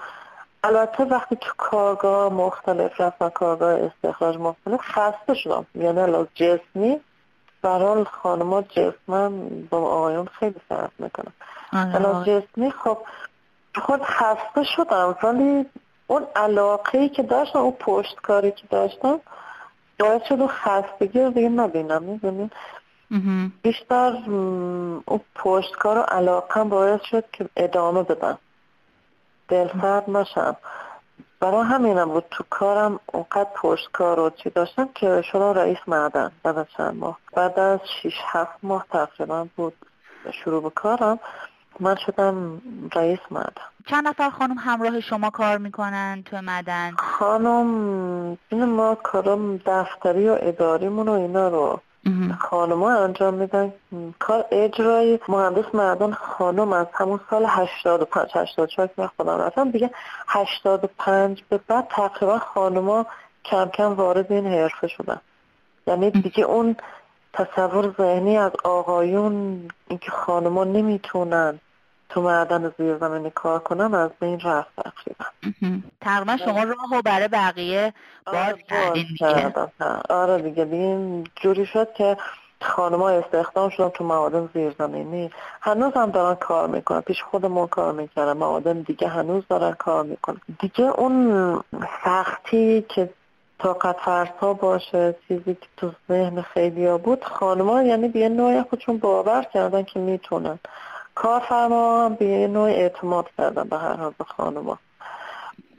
البته 0.64 1.04
وقتی 1.04 1.36
تو 1.36 1.50
کارگاه 1.56 2.32
مختلف 2.32 3.00
رفتن 3.00 3.28
کارگاه 3.28 3.80
استخراج 3.80 4.36
مختلف 4.36 4.80
خسته 4.80 5.34
شدم. 5.34 5.66
یعنی 5.74 6.00
الان 6.00 6.28
جسمی 6.34 7.00
برحال 7.62 8.04
خانما 8.04 8.62
جسمم 8.62 9.32
با 9.70 9.78
آقایون 9.78 10.26
خیلی 10.26 10.60
فرق 10.68 10.90
می‌کنم 10.98 11.32
آره، 11.72 11.94
الان 11.94 12.24
جسمی 12.24 12.70
خب 12.70 12.98
خود 13.74 14.02
خسته 14.02 14.64
شدم 14.76 15.16
ولی 15.22 15.66
اون 16.06 16.26
علاقه 16.36 17.08
که 17.08 17.22
داشتم 17.22 17.58
اون 17.58 17.72
پشتکاری 17.72 18.50
که 18.50 18.62
داشتم 18.70 19.20
باید 19.98 20.22
شد 20.24 20.34
اون 20.34 20.48
خستگی 20.48 21.20
رو 21.20 21.30
دیگه 21.30 21.48
نبینم. 21.48 22.02
می‌دونین 22.02 22.50
بیشتر 23.62 24.12
اون 25.06 25.20
پشتکار 25.34 25.98
و 25.98 26.00
علاقه 26.00 26.64
باید 26.64 27.00
شد 27.02 27.24
که 27.32 27.48
ادامه 27.56 28.02
بدم. 28.02 28.38
دلسرد 29.48 30.10
نشم. 30.10 30.56
برای 31.40 31.64
همینم 31.64 32.08
بود 32.08 32.24
تو 32.30 32.44
کارم 32.50 33.00
اونقدر 33.06 33.50
پشتکار 33.54 34.20
و 34.20 34.30
چی 34.30 34.50
داشتم 34.50 34.88
که 34.94 35.22
شما 35.32 35.52
رئیس 35.52 35.78
معدن 35.86 36.32
بعد 36.42 36.58
از 36.58 36.66
چند 36.76 36.96
ماه. 36.96 37.18
بعد 37.32 37.58
از 37.58 37.80
6 38.02 38.12
هفت 38.26 38.58
ماه 38.62 38.86
تقریبا 38.90 39.46
بود 39.56 39.74
شروع 40.44 40.62
به 40.62 40.70
کارم. 40.70 41.18
من 41.80 41.96
شدم 42.06 42.62
رئیس 42.94 43.18
معدن. 43.30 43.62
چند 43.86 44.08
نفر 44.08 44.30
خانم 44.30 44.56
همراه 44.58 45.00
شما 45.00 45.30
کار 45.30 45.58
می‌کنن 45.58 46.22
تو 46.26 46.40
معدن؟ 46.40 46.90
خانم 46.90 48.38
این 48.48 48.64
ما 48.64 48.94
کارم 48.94 49.56
دفتری 49.56 50.28
و 50.28 50.38
اداریمون 50.40 51.08
و 51.08 51.12
اینا 51.12 51.48
رو 51.48 51.80
خانم 52.40 52.82
ها 52.82 53.04
انجام 53.04 53.34
میدن. 53.34 53.72
کار 54.18 54.44
اجرای 54.50 55.18
مهندس 55.28 55.74
معدن 55.74 56.12
خانم 56.12 56.72
از 56.72 56.86
همون 56.92 57.20
سال 57.30 57.44
85 57.48 58.30
84 58.34 58.88
که 58.96 59.10
خودم 59.16 59.38
رفتم 59.38 59.70
دیگه 59.70 59.90
85 60.26 61.42
به 61.48 61.60
بعد 61.68 61.86
تقریبا 61.90 62.38
ها 62.38 63.06
کم 63.44 63.68
کم 63.68 63.92
وارد 63.92 64.32
این 64.32 64.46
حرفه 64.46 64.88
شدن. 64.88 65.20
یعنی 65.86 66.10
دیگه 66.10 66.44
اون 66.44 66.76
تصور 67.32 67.94
ذهنی 67.98 68.36
از 68.36 68.52
آقایون 68.64 69.68
اینکه 69.88 70.10
خانما 70.10 70.64
نمی‌تونن 70.64 71.60
تو 72.14 72.22
معدن 72.22 72.72
زیرزمینی 72.78 73.30
کار 73.30 73.58
کنن 73.58 73.94
از 73.94 74.10
بین 74.20 74.40
رفت 74.40 74.68
تقریبا 74.76 75.24
تقریبا 76.00 76.36
شما 76.36 76.62
راهو 76.62 77.02
برای 77.04 77.28
بقیه 77.28 77.92
باز 78.26 78.36
آره، 78.36 78.62
کردین 78.68 79.06
دیگه. 79.08 79.52
آره 80.10 80.42
دیگه 80.42 80.64
دیگه 80.64 81.22
جوری 81.36 81.66
شد 81.66 81.92
که 81.92 82.16
خانم‌ها 82.62 83.08
استخدام 83.08 83.70
شدن 83.70 83.88
تو 83.88 84.04
معادن 84.04 84.48
زیرزمینی. 84.54 85.30
هنوز 85.60 85.92
هم 85.94 86.10
دارن 86.10 86.34
کار 86.34 86.68
می‌کنن. 86.68 87.00
پیش 87.00 87.22
خودمون 87.22 87.66
کار 87.66 87.92
می‌کنن 87.92 88.32
معادن 88.32 88.80
دیگه 88.80 89.08
هنوز 89.08 89.44
دارن 89.48 89.72
کار 89.72 90.04
می‌کنن. 90.04 90.40
دیگه 90.60 90.84
اون 90.84 91.62
سختی 92.04 92.84
که 92.88 93.10
طاقت 93.58 93.96
فرسا 94.04 94.52
باشه 94.52 95.14
چیزی 95.28 95.54
که 95.54 95.66
تو 95.76 95.90
ذهن 96.08 96.42
خیلی 96.42 96.86
ها 96.86 96.98
بود 96.98 97.24
خانم‌ها 97.24 97.82
یعنی 97.82 98.08
به 98.08 98.18
یه 98.18 98.28
نوعی 98.28 98.62
خودشون 98.62 98.98
باور 98.98 99.42
کردن 99.42 99.82
که 99.82 100.00
می‌تونن. 100.00 100.58
کارفرما 101.14 102.08
به 102.08 102.24
یه 102.24 102.46
نوع 102.46 102.68
اعتماد 102.68 103.30
کردن 103.38 103.68
به 103.68 103.78
هر 103.78 103.96
حال 103.96 104.14
به 104.18 104.24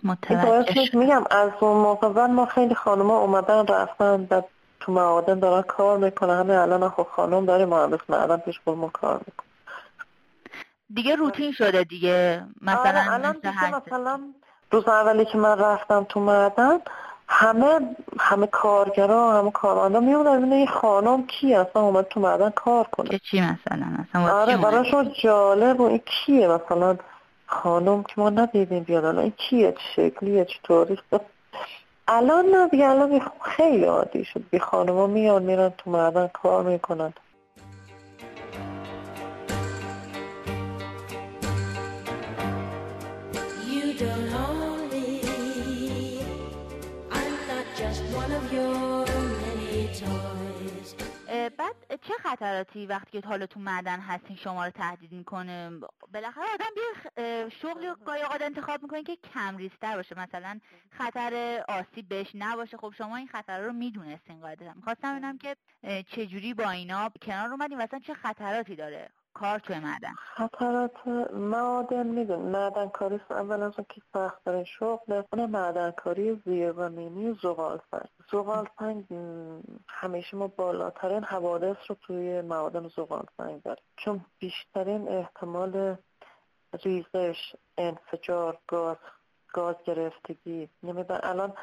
متوجه 0.04 0.86
شد 0.86 0.98
میگم 0.98 1.24
از 1.32 1.52
اون 1.60 1.78
موقع 1.78 2.10
بعد 2.10 2.30
ما 2.30 2.46
خیلی 2.46 2.76
خانم‌ها 2.76 3.18
اومدن 3.18 3.68
رفتن 3.68 4.26
بعد 4.26 4.46
تو 4.80 4.92
معادن 4.92 5.40
دارن 5.40 5.62
کار 5.62 5.98
می‌کنن. 5.98 6.40
همه 6.40 6.54
الان 6.54 6.90
خب 6.90 7.08
خانم 7.16 7.46
داریم 7.46 7.70
مهندس 7.70 8.00
معدن 8.10 8.38
پیش 8.38 8.60
خودمون 8.64 8.90
کار 8.90 9.18
می‌کنن 9.18 9.46
دیگه 10.94 11.16
روتین 11.16 11.52
شده 11.52 11.84
دیگه. 11.84 12.46
مثلا 12.62 12.80
آره 12.80 13.14
الان. 13.14 13.38
مثلا 13.88 14.20
روز 14.72 14.88
اولی 14.88 15.26
که 15.26 15.38
من 15.38 15.60
رفتم 15.60 16.06
تو 16.10 16.20
معدن 16.20 16.80
همه 17.28 17.96
همه 18.20 18.48
کارگرا 18.48 19.40
همه 19.40 19.52
کارمندا 19.52 20.00
میومدن 20.00 20.38
ببینن 20.38 20.54
این 20.54 20.68
خانم 20.68 21.28
کی 21.28 21.54
اصلا 21.54 21.82
اومد 21.82 22.08
تو 22.08 22.20
معدن 22.20 22.50
کار 22.50 22.84
کنه. 22.84 23.10
که 23.10 23.20
چی 23.20 23.42
مثلا؟ 23.42 23.86
مثلا 24.00 24.34
آره؟ 24.34 24.58
براشون 24.58 25.12
جالب 25.24 25.80
و 25.80 25.84
این 25.84 26.02
کیه 26.06 26.48
مثلا؟ 26.48 26.98
خانم 27.48 28.04
که 28.04 28.14
ما 28.18 28.30
ندیدیم 28.30 28.84
بیاد 28.84 29.06
الان. 29.06 29.24
این 29.24 29.34
کیه؟ 29.38 29.72
چه 29.72 30.10
شکلیه؟ 30.10 30.46
چطوری 30.46 30.98
الان 32.08 32.46
نه 32.46 32.68
دیگه 32.68 32.90
الان 32.90 33.22
خیلی 33.42 33.86
عادی 33.86 34.26
شد. 34.26 34.44
بی 34.52 34.60
خانوما 34.60 35.08
میان 35.08 35.44
میرن 35.44 35.70
تو 35.78 35.90
معدن 35.90 36.28
کار 36.28 36.64
می‌کنن. 36.64 37.14
بعد 51.66 52.02
چه 52.02 52.14
خطراتی 52.14 52.86
وقتی 52.86 53.22
که 53.22 53.28
حالا 53.28 53.46
تو 53.46 53.60
معدن 53.60 54.00
هستین 54.00 54.36
شما 54.38 54.66
رو 54.66 54.72
تهدید 54.72 55.12
می‌کنه؟ 55.12 55.72
بالاخره 56.14 56.46
آدم 56.54 56.66
یه 56.78 57.50
شغلی 57.50 57.88
گاهی 58.06 58.22
اوقات 58.22 58.42
انتخاب 58.42 58.84
می‌کنه 58.84 59.04
که 59.04 59.16
کم 59.34 59.58
ریسکتر 59.58 59.96
باشه. 59.96 60.20
مثلا 60.20 60.60
خطر 60.90 61.64
آسیب 61.68 62.10
بهش 62.10 62.32
نباشه. 62.36 62.78
خب 62.78 62.94
شما 62.98 63.16
این 63.16 63.28
خطر 63.28 63.60
رو 63.60 63.74
می‌دونستین 63.74 64.40
قاعدتا. 64.40 64.74
می‌خواستم 64.74 65.12
ببینم 65.12 65.38
که 65.38 65.56
چجوری 66.08 66.54
با 66.54 66.70
اینا 66.70 67.12
کنار 67.22 67.52
اومدین 67.52 67.78
مثلا 67.78 68.00
چه 68.00 68.14
خطراتی 68.14 68.76
داره؟ 68.76 69.10
کار 69.36 69.60
توی 69.60 69.80
معدن. 69.80 70.14
خطرات 70.18 71.08
معادن 71.34 72.08
میدون 72.08 72.40
معدن 72.40 72.90
کاری 72.90 73.20
اول 73.30 73.64
از 73.64 73.74
اون 73.78 73.86
که 73.90 74.02
سختترین 74.14 74.64
شغل 74.64 75.24
اون 75.34 75.46
معدن 75.46 75.92
کاری 75.92 76.42
زیرزمینی 76.46 77.40
زغال 77.44 77.82
سنگ. 77.92 78.10
زغال 78.32 78.68
سنگ 78.80 79.06
همیشه 79.88 80.38
ما 80.38 80.48
بالاترین 80.48 81.24
حوادث 81.24 81.78
رو 81.88 81.96
توی 82.02 82.42
معادن 82.42 82.88
زغال 82.88 83.26
سنگ 83.38 83.62
داریم. 83.62 83.84
چون 83.98 84.26
بیشترین 84.40 85.08
احتمال 85.08 85.98
ریزش 86.84 87.56
انفجار 87.78 88.58
گاز 88.68 88.98
گاز 89.54 89.76
گرفتگی 89.86 90.70
نمیدن 90.84 91.20
الان 91.24 91.54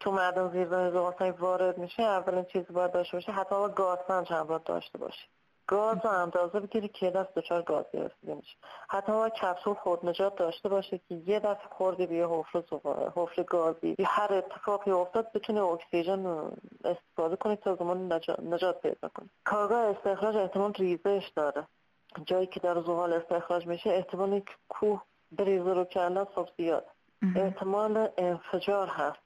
تو 0.00 0.10
معدن 0.12 0.50
زیرزمینی 0.50 0.90
زغال 0.90 1.14
سنگ 1.18 1.40
وارد 1.40 1.78
میشه 1.78 2.02
اولین 2.02 2.44
چیزی 2.44 2.72
باید 2.72 2.92
داشته 2.92 3.16
باشه 3.16 3.32
حتی 3.32 3.54
گاز 3.76 3.98
سنج 4.08 4.32
هم 4.32 4.46
باید 4.46 4.64
داشته 4.64 4.98
باشه. 4.98 5.31
گاز 5.66 5.96
رو 6.04 6.10
اندازه 6.10 6.60
بگیری 6.60 6.88
که 6.88 7.06
یه 7.06 7.12
دست 7.12 7.34
دچار 7.34 7.62
گاز 7.62 7.84
گرفتگی 7.92 8.34
میشه 8.34 8.56
حتی 8.88 9.12
باید 9.12 9.32
کپسول 9.32 9.74
خودنجات 9.74 10.36
داشته 10.36 10.68
باشه 10.68 10.98
که 11.08 11.14
یه 11.14 11.38
دفعه 11.40 11.68
خوردی 11.70 12.06
به 12.06 12.14
یه 12.14 12.26
حفره 12.26 12.64
حفره 13.16 13.44
گازی. 13.44 13.94
یا 13.98 14.06
هر 14.08 14.34
اتفاقی 14.34 14.90
افتاد 14.90 15.32
بتونی 15.32 15.58
اکسیژن 15.58 16.26
استفاده 16.84 17.36
کنی 17.36 17.56
تا 17.56 17.76
زمان 17.76 18.12
نجات, 18.12 18.40
نجات 18.40 18.80
پیدا 18.80 19.08
کنی. 19.08 19.28
کارگاه 19.44 19.78
استخراج 19.78 20.36
احتمال 20.36 20.72
ریزش 20.72 21.32
داره. 21.36 21.66
جایی 22.26 22.46
که 22.46 22.60
در 22.60 22.74
زغال 22.80 23.12
استخراج 23.12 23.66
میشه 23.66 23.90
احتمال 23.90 24.42
کوه 24.68 25.02
بریزه 25.32 25.74
رو 25.74 25.84
کردن 25.84 26.24
خب 26.24 26.48
زیاد 26.56 26.86
احتمال 27.36 28.08
انفجار 28.18 28.86
هست. 28.86 29.18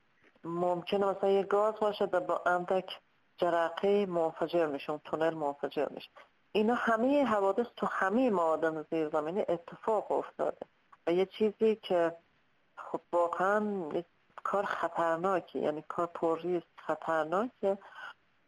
ممکنه 0.45 1.07
مثلا 1.07 1.31
یه 1.31 1.43
گاز 1.43 1.75
باشه 1.81 2.07
با 2.07 2.43
اندک 2.47 2.91
جرقه 3.39 4.07
منفجر 4.07 4.67
میشه 4.67 4.91
اون 4.91 5.01
تونل 5.05 5.35
منفجر 5.35 5.87
میشه. 5.91 6.11
اینا 6.53 6.75
همه 6.75 7.25
حوادث 7.25 7.67
تو 7.77 7.87
همه 7.87 8.31
معادن 8.31 8.83
زیرزمینی 8.91 9.41
اتفاق 9.49 10.13
افتاده. 10.13 10.67
و 11.07 11.13
یه 11.13 11.27
چیزی 11.27 11.77
که 11.77 12.17
خب 12.77 13.01
واقعا 13.13 13.63
کار 14.45 14.65
خطرناکی 14.65 15.59
یعنی 15.59 15.85
کار 15.89 16.07
پر 16.07 16.41
ریسک 16.41 16.67
خطرناکه 16.77 17.79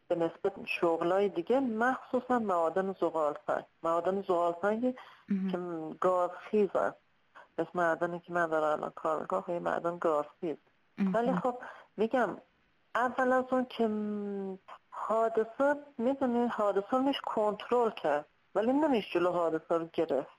به 0.08 0.14
نسبت 0.14 0.52
شغلای 0.64 1.28
دیگه 1.28 1.60
مخصوصا 1.60 2.38
معادن 2.38 2.92
زغال 2.92 3.34
سنگ 3.46 3.64
معادن 3.82 4.22
زغال 4.22 4.54
سنگ 4.62 4.94
که 5.50 5.58
گازخیزن 6.00 6.94
مثل 7.58 7.70
معدنی 7.74 8.20
که 8.20 8.32
من 8.32 8.46
دارم 8.46 8.78
الان 8.78 8.90
کار 8.90 9.20
می‌کنم 9.20 9.40
خب 9.40 9.50
معدن 9.50 9.98
گازخیز. 9.98 10.56
ولی 11.14 11.32
خب 11.32 11.58
میگم 11.96 12.36
اول 12.94 13.32
از 13.32 13.44
اون 13.50 13.64
که 13.64 13.88
حادثه 14.90 15.74
می‌دونی 15.98 16.46
حادثه 16.46 16.86
رو 16.92 17.02
میشه 17.02 17.20
کنترل 17.26 17.90
کرد 17.90 18.26
ولی 18.54 18.72
نمیشه 18.72 19.08
جلو 19.10 19.32
حادثه 19.32 19.74
رو 19.74 19.88
گرفت. 19.92 20.36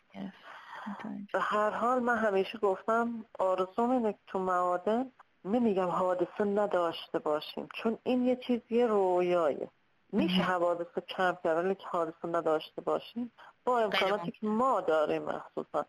به 1.34 1.40
هر 1.40 1.70
حال 1.70 2.00
من 2.00 2.18
همیشه 2.18 2.58
گفتم 2.58 3.26
آرزوم 3.40 3.90
اینه 3.90 4.14
که 4.14 4.20
تو 4.28 4.40
معادن 4.40 5.12
نمیگم 5.46 5.88
حادثه 5.88 6.44
نداشته 6.44 7.20
باشیم 7.20 7.68
چون 7.74 7.98
این 8.04 8.26
یه 8.26 8.36
چیز 8.36 8.62
یه 8.70 8.88
رویایه 8.88 9.70
میشه 10.12 10.42
حوادث 10.42 11.00
کم 11.08 11.38
کرد 11.44 11.66
ولی 11.66 11.76
که 11.76 11.88
حادثه 11.88 12.28
نداشته 12.28 12.82
باشیم 12.82 13.32
با 13.66 13.80
امکاناتی 13.80 14.32
که 14.32 14.48
ما 14.48 14.82
داریم 14.82 15.24
مخصوصا. 15.24 15.86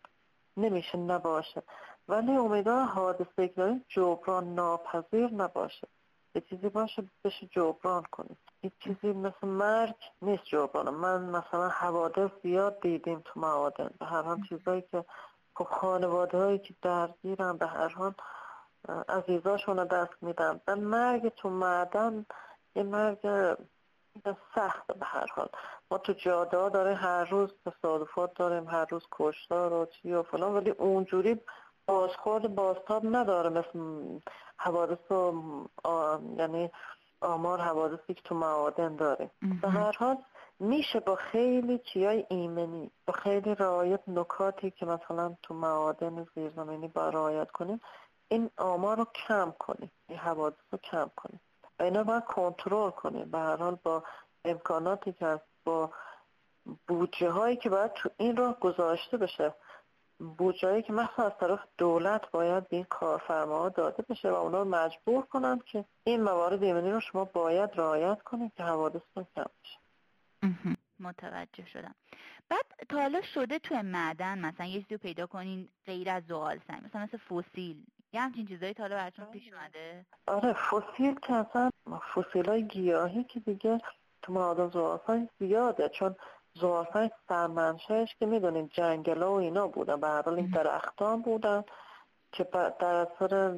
نمیشه 0.57 0.97
نباشه. 0.97 1.63
ولی 2.07 2.31
امیدوارم 2.31 2.85
حادثه 2.85 3.47
که 3.47 3.53
داریم 3.55 3.85
جبران 3.89 4.55
ناپذیر 4.55 5.27
نباشه. 5.27 5.87
یه 6.35 6.41
چیزی 6.41 6.69
باشه 6.69 7.03
بشه 7.23 7.47
جبران 7.51 8.03
کنیم. 8.11 8.37
یه 8.63 8.71
چیزی 8.79 9.13
مثل 9.13 9.47
مرگ 9.47 9.95
نیست 10.21 10.43
جبران. 10.43 10.89
من 10.89 11.21
مثلا 11.21 11.69
حوادث 11.69 12.31
زیاد 12.43 12.79
دیدیم 12.81 13.21
تو 13.25 13.39
معادن. 13.39 13.89
به 13.99 14.05
هر 14.05 14.21
حال 14.21 14.41
چیزایی 14.49 14.81
که 14.81 15.05
خب 15.55 15.65
خانواده 15.65 16.37
هایی 16.37 16.59
که 16.59 16.73
درگیرن 16.81 17.57
به 17.57 17.67
هر 17.67 17.87
حال 17.87 18.13
عزیزاشون 19.09 19.77
رو 19.77 19.85
دست 19.85 20.13
میدن. 20.21 20.61
و 20.67 20.75
مرگ 20.75 21.29
تو 21.29 21.49
معدن 21.49 22.25
یه 22.75 22.83
مرگ 22.83 23.19
سخته 24.55 24.93
به 24.93 25.05
هر 25.05 25.27
حال. 25.35 25.49
ما 25.91 25.97
تو 25.97 26.13
جاده 26.13 26.57
ها 26.57 26.69
داریم 26.69 26.97
هر 26.97 27.25
روز 27.25 27.53
تصادفات 27.65 28.33
داریم 28.33 28.67
هر 28.67 28.85
روز 28.85 29.03
کشتار 29.11 29.73
و 29.73 29.85
چی 29.85 30.13
و 30.13 30.23
فلان 30.23 30.51
ولی 30.51 30.69
اونجوری 30.69 31.41
بازخورد 31.85 32.55
بازتاب 32.55 33.01
نداره 33.05 33.49
مثل 33.49 33.79
حوادث 34.57 35.11
و 35.11 35.41
آ... 35.83 36.17
یعنی 36.37 36.71
آمار 37.21 37.61
حوادثی 37.61 38.13
که 38.13 38.21
تو 38.23 38.35
معادن 38.35 38.95
داریم 38.95 39.31
به 39.61 39.69
هر 39.69 39.91
حال 39.91 40.17
میشه 40.59 40.99
با 40.99 41.15
خیلی 41.15 41.79
چیای 41.93 42.25
ایمنی 42.29 42.91
با 43.07 43.13
خیلی 43.13 43.55
رعایت 43.55 43.99
نکاتی 44.07 44.71
که 44.71 44.85
مثلا 44.85 45.35
تو 45.43 45.53
معادن 45.53 46.27
زیرزمینی 46.35 46.87
با 46.87 47.09
رعایت 47.09 47.51
کنیم 47.51 47.79
این 48.29 48.49
آمار 48.57 48.97
رو 48.97 49.05
کم 49.27 49.53
کنیم 49.59 49.91
این 50.09 50.17
حوادث 50.17 50.55
رو 50.71 50.77
کم 50.77 51.11
کنیم. 51.15 51.41
و 51.79 51.83
اینا 51.83 52.03
باید 52.03 52.25
کنترل 52.25 52.89
کنیم. 52.89 53.31
به 53.31 53.37
هر 53.37 53.55
حال 53.55 53.77
با 53.83 54.03
امکاناتی 54.45 55.13
که 55.13 55.25
هست 55.25 55.43
با 55.65 55.91
بودجه 56.87 57.29
هایی 57.29 57.55
که 57.55 57.69
باید 57.69 57.93
تو 57.93 58.09
این 58.17 58.35
راه 58.37 58.59
گذاشته 58.59 59.17
بشه. 59.17 59.53
بودجه 60.21 60.67
هایی 60.67 60.83
که 60.83 60.93
مثلا 60.93 61.25
از 61.25 61.31
طرف 61.39 61.59
دولت 61.77 62.31
باید 62.31 62.69
به 62.69 62.75
این 62.75 62.85
کارفرماها 62.89 63.69
داده 63.69 64.03
بشه 64.09 64.31
و 64.31 64.33
اونا 64.33 64.63
مجبور 64.63 65.25
کنن 65.25 65.59
که 65.65 65.85
این 66.03 66.23
موارد 66.23 66.63
ایمنی 66.63 66.91
رو 66.91 66.99
شما 66.99 67.25
باید 67.25 67.69
رعایت 67.75 68.21
کنید 68.21 68.53
که 68.57 68.63
حوادثتون 68.63 69.25
کم 69.35 69.45
بشه. 69.63 69.79
متوجه 70.99 71.65
شدم. 71.65 71.95
بعد 72.49 72.65
تا 72.89 72.97
حالا 72.97 73.21
شده 73.21 73.59
توی 73.59 73.81
معدن 73.81 74.39
مثلا 74.39 74.65
یه 74.65 74.81
چیزی 74.81 74.93
رو 74.93 74.97
پیدا 74.97 75.27
کنین 75.27 75.67
غیر 75.85 76.09
از 76.09 76.23
زغال 76.27 76.59
سنگ 76.67 76.85
مثلا 76.85 77.01
مثل 77.03 77.17
فسیل. 77.17 77.83
یه 78.13 78.21
همچین 78.21 78.47
چیزایی 78.47 78.73
تا 78.73 78.83
حالا 78.83 78.95
براتون 78.95 79.25
پیش 79.25 79.53
اومده؟ 79.53 80.05
آره 80.27 80.53
فسیل 80.53 81.15
که 81.19 81.33
اصلا 81.33 81.69
فسیل 82.15 82.45
های 82.45 82.67
گیاهی 82.67 83.23
که 83.23 83.39
دیگه 83.39 83.81
تو 84.21 84.33
معادن 84.33 84.67
زغالسنگ 84.67 85.29
زیاده. 85.39 85.89
چون 85.89 86.15
زغالسنگ 86.55 87.11
سرمنشأش 87.29 88.15
که 88.19 88.25
می‌دونین 88.25 88.69
جنگل 88.73 89.23
و 89.23 89.31
اینا 89.31 89.67
بودن. 89.67 89.99
به 89.99 90.07
هر 90.07 90.21
حال 90.21 90.35
این 90.35 90.49
درختان 90.49 91.21
بودن 91.21 91.63
که 92.31 92.43
در 92.79 92.95
اثر 92.95 93.55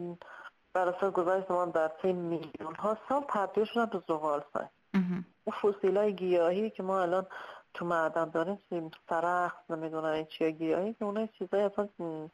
بر 0.73 0.88
اثر 0.89 1.12
گذشت 1.12 1.47
زمان 1.47 1.69
در 1.69 1.88
طی 1.88 2.13
میلیون 2.13 2.75
ها 2.79 2.97
سال 3.10 3.23
تبدیل 3.29 3.65
شدن 3.65 3.86
به 3.86 4.01
زغالسنگ 4.08 4.69
مهم. 4.93 5.25
اون 5.43 5.73
فسیل 5.73 5.97
های 5.97 6.13
گیاهی 6.15 6.69
که 6.69 6.84
ما 6.84 7.01
الان 7.01 7.25
تو 7.73 7.86
معدن 7.86 8.29
داریم 8.29 8.60
چی- 8.69 8.91
سرخ 9.10 9.53
نمی‌دونم 9.69 10.06
این 10.06 10.25
چیه 10.25 10.51
گیاهی 10.51 10.93
که 10.93 11.06
اونها 11.06 11.27
چیزای 11.27 11.62
اصلا 11.62 11.89
م، 11.99 12.27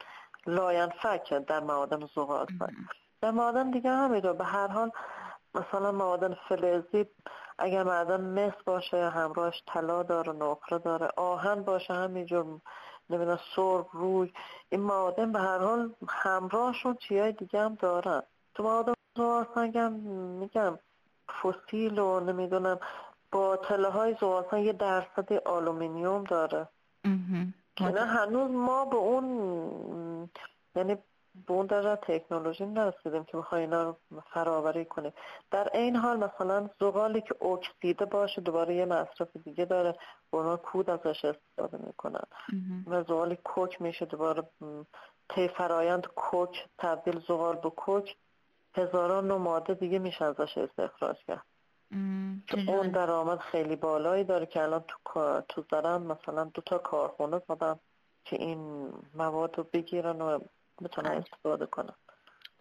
لاینفک 0.47 1.33
در 1.33 1.59
معادن 1.59 2.05
زغال 2.15 2.47
در 3.21 3.31
معادن 3.31 3.71
دیگه 3.71 3.89
همینطور. 3.89 4.33
به 4.33 4.45
هر 4.45 4.67
حال 4.67 4.91
مثلا 5.55 5.91
معادن 5.91 6.37
فلزی 6.49 7.05
اگر 7.59 7.83
معدن 7.83 8.21
مس 8.21 8.53
باشه 8.65 9.09
همراهش 9.09 9.63
طلا 9.67 10.03
داره 10.03 10.31
نقره 10.31 10.77
داره 10.77 11.09
آهن 11.17 11.63
باشه 11.63 11.93
همینجور 11.93 12.45
نمی‌دونم 13.09 13.39
سرب 13.55 13.85
روی 13.93 14.33
این 14.69 14.81
معادن 14.81 15.31
به 15.31 15.39
هر 15.39 15.57
حال 15.57 15.93
همراهشون 16.07 16.95
چیهای 16.95 17.31
دیگه 17.31 17.59
هم 17.59 17.75
دارن. 17.75 18.23
تو 18.53 18.63
معادن 18.63 18.93
زغالسنگ 19.17 19.77
هم 19.77 19.93
میگم 20.39 20.79
فسیل 21.41 21.99
و 21.99 22.19
نمی‌دونم 22.19 22.79
با 23.31 23.57
تله 23.57 23.89
های 23.89 24.13
زغالسنگ 24.13 24.65
یه 24.65 24.73
درصد 24.73 25.33
آلومینیوم 25.33 26.23
داره. 26.23 26.67
که 27.75 27.85
نه 27.85 28.05
هنوز 28.05 28.51
ما 28.51 28.85
به 28.85 28.95
اون 28.95 30.29
یعنی 30.75 30.97
به 31.47 31.53
اون 31.53 31.65
درجه 31.65 31.95
تکنولوژی 31.95 32.65
نرسیدیم 32.65 33.23
که 33.23 33.37
بخوای 33.37 33.61
اینا 33.61 33.83
رو 33.83 33.97
فراوری 34.33 34.85
کنیم 34.85 35.13
در 35.51 35.69
این 35.73 35.95
حال 35.95 36.17
مثلا 36.17 36.69
زغالی 36.79 37.21
که 37.21 37.45
اکسیده 37.45 38.05
باشه 38.05 38.41
دوباره 38.41 38.75
یه 38.75 38.85
مصرف 38.85 39.37
دیگه 39.43 39.65
داره 39.65 39.95
عنوان 40.33 40.57
کود 40.57 40.89
ازش 40.89 41.25
استفاده 41.25 41.85
می‌کنن. 41.87 42.23
و 42.87 43.03
زغالی 43.03 43.35
کوک 43.43 43.81
میشه 43.81 44.05
دوباره 44.05 44.43
طی 45.29 45.47
فرایند 45.47 46.07
کوک 46.07 46.65
تبدیل 46.77 47.19
زغال 47.27 47.55
به 47.55 47.69
کوک 47.69 48.15
هزاران 48.75 49.27
نوع 49.27 49.37
ماده 49.37 49.73
دیگه 49.73 49.99
میشه 49.99 50.25
ازش 50.25 50.57
استخراج 50.57 51.17
کرد. 51.27 51.45
اون؟ 52.67 52.91
درآمد 52.91 53.39
خیلی 53.39 53.75
بالایی 53.75 54.23
داره 54.23 54.45
که 54.45 54.63
الان 54.63 54.83
تو 54.87 55.41
تو 55.49 55.63
زرن 55.71 56.01
مثلا 56.01 56.43
دو 56.43 56.61
تا 56.61 56.77
کارخونه 56.77 57.41
زدن 57.47 57.79
که 58.25 58.35
این 58.35 58.89
مواد 59.15 59.57
رو 59.57 59.65
بگیرن 59.73 60.21
و 60.21 60.39
بتونن. 60.83 61.09
استفاده 61.09 61.65
کنن 61.65 61.93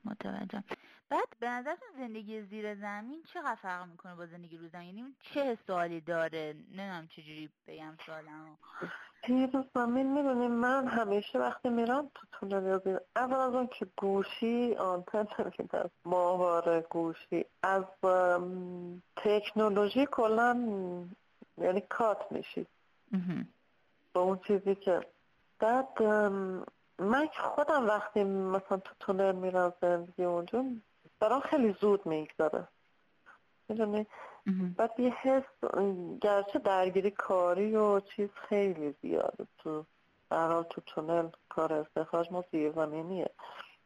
متوجهم. 0.04 0.64
بعد 1.10 1.28
به 1.40 1.48
نظرتون 1.48 1.88
زندگی 1.98 2.42
زیر 2.42 2.74
زمین 2.74 3.22
چقدر 3.34 3.54
فرق 3.54 3.86
می‌کنه 3.86 4.14
با 4.14 4.26
زندگی 4.26 4.58
رو 4.58 4.68
زمین؟ 4.68 4.98
یعنی 4.98 5.14
چه 5.34 5.58
سوالی 5.66 6.00
داره؟ 6.00 6.54
نمی‌دونم 6.68 7.06
چجوری 7.06 7.50
بگم 7.66 7.94
سوالمو. 8.06 8.56
زیر 9.26 9.50
زمین 9.74 10.12
می‌دونیم 10.12 10.50
من 10.50 10.86
همیشه 10.86 11.38
وقتی 11.38 11.68
میرم 11.68 12.10
تو 12.14 12.26
تونل 12.32 12.78
زیر 12.84 12.98
اول 13.16 13.36
از 13.36 13.54
اون 13.54 13.66
که 13.66 13.86
گوشی 13.96 14.74
آنتن 14.74 15.26
نمیدن 15.38 15.90
ماهواره 16.04 16.80
گوشی. 16.80 17.44
از 17.62 17.84
تکنولوژی 19.16 20.06
کلا 20.06 20.52
یعنی 21.58 21.80
کات 21.80 22.32
میشی. 22.32 22.66
با 24.12 24.20
اون 24.20 24.40
چیزی 24.46 24.74
که 24.74 25.00
بعد 25.58 25.88
من 26.98 27.26
که 27.26 27.42
خودم 27.42 27.86
وقتی 27.86 28.24
مثلا 28.24 28.78
تو 28.78 28.94
تونل 29.00 29.34
میرم 29.34 29.72
زندگی 29.80 30.24
اونجا 30.24 30.64
برام 31.20 31.40
خیلی 31.40 31.76
زود 31.80 32.06
میگذره. 32.06 32.68
می‌دونی. 33.68 34.06
بعد 34.76 35.00
یه 35.00 35.14
حس 35.14 35.70
گرچه 36.20 36.58
درگیری 36.58 37.10
کاری 37.10 37.76
و 37.76 38.00
چیز 38.00 38.28
خیلی 38.48 38.94
زیاده 39.02 39.46
تو 39.58 39.84
حال 40.30 40.62
تو 40.62 40.80
تونل 40.86 41.28
کار 41.48 41.72
استخراج 41.72 42.32
ما 42.32 42.44
زیرزمینیه 42.52 43.30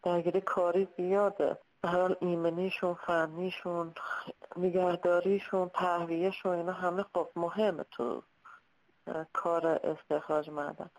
درگیری 0.02 0.40
کاری 0.40 0.88
زیاده. 0.96 1.58
حال 1.84 2.16
ایمنیشون 2.20 2.94
فنیشون 2.94 3.94
نگهداریشون 4.56 5.68
تهویهشون 5.68 6.52
اینا 6.52 6.72
همه 6.72 7.02
خب 7.02 7.28
مهمه 7.36 7.84
تو 7.90 8.22
کار 9.32 9.66
استخراج 9.66 10.50
معدن 10.50 10.90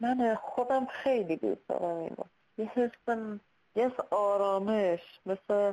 من 0.00 0.34
خودم 0.34 0.86
خیلی 0.86 1.36
دوست 1.36 1.68
دارم 1.68 1.96
اینو 1.96 2.24
یه 2.58 2.70
حس 2.74 3.18
یه 3.76 3.92
آرامش 4.10 5.00
مثل 5.26 5.72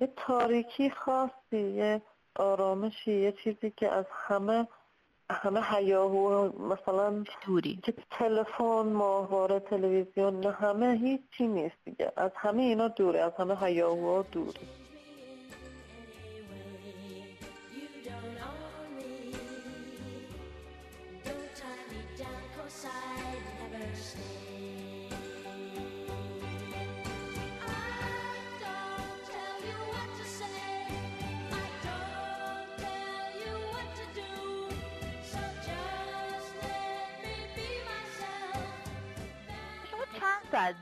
یه 0.00 0.12
تاریکی 0.16 0.90
خاصی 0.90 1.60
یه 1.60 2.02
آرامشی 2.36 3.12
یه 3.12 3.32
چیزی 3.32 3.70
که 3.70 3.88
از 3.88 4.04
همه 4.10 4.68
همه 5.30 5.62
هیاهو 5.62 6.50
مثلا 6.72 7.24
دوری 7.46 7.78
که 7.82 7.94
تلفن 8.10 8.92
ماهواره 8.92 9.60
تلویزیون 9.60 10.40
نه 10.40 10.50
همه 10.50 10.92
هیچی 10.92 11.46
نیست 11.46 11.76
دیگه. 11.84 12.12
از 12.16 12.30
همه 12.36 12.62
اینا 12.62 12.88
دوره 12.88 13.20
از 13.20 13.32
همه 13.38 13.56
هیاهوها 13.56 14.22
دوره. 14.22 14.60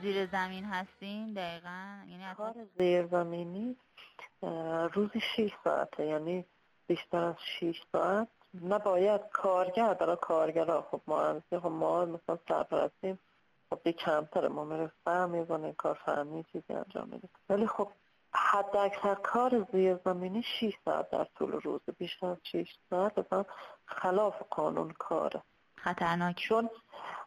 زیر 0.01 0.25
زمین 0.25 0.65
هستین؟ 0.65 1.33
دقیقا. 1.33 2.03
یعنی 2.09 2.23
اصلا 2.23 2.45
کار 2.45 2.55
زیرزمینی 2.77 3.75
اه، 4.43 4.87
روزی 4.87 5.19
6 5.35 5.51
ساعته 5.63 6.05
یعنی 6.05 6.45
بیشتر 6.87 7.23
از 7.23 7.35
6 7.59 7.81
ساعت. 7.91 8.27
نباید 8.63 9.21
کارگر 9.33 9.93
برای 9.93 10.17
کارگرها 10.21 10.87
خب 10.91 11.01
ما 11.07 11.21
همیشه 11.21 11.59
خب 11.59 11.67
ما 11.67 12.05
مثلا 12.05 12.37
سرپرستیم 12.47 13.19
خب 13.69 13.79
یه 13.85 13.93
کمتره. 13.93 14.47
ما 14.47 14.63
میره 14.63 14.91
فهم 15.03 15.29
می‌زنیم 15.29 15.73
کار 15.73 15.93
فهمی 16.05 16.45
چیزی 16.51 16.73
انجام 16.73 17.09
میدیم. 17.09 17.29
ولی 17.49 17.67
خب 17.67 17.91
حد 18.33 18.75
اکثر 18.77 19.15
کار 19.15 19.67
زیرزمینی 19.71 20.43
6 20.59 20.73
ساعت 20.85 21.09
در 21.09 21.27
طول 21.35 21.51
روز. 21.51 21.81
بیشتر 21.97 22.27
از 22.27 22.37
6 22.43 22.77
ساعت 22.89 23.19
اصلا 23.19 23.45
خلاف 23.85 24.41
قانون 24.49 24.91
کاره. 24.91 25.41
خطرناک. 25.75 26.35
چون 26.35 26.69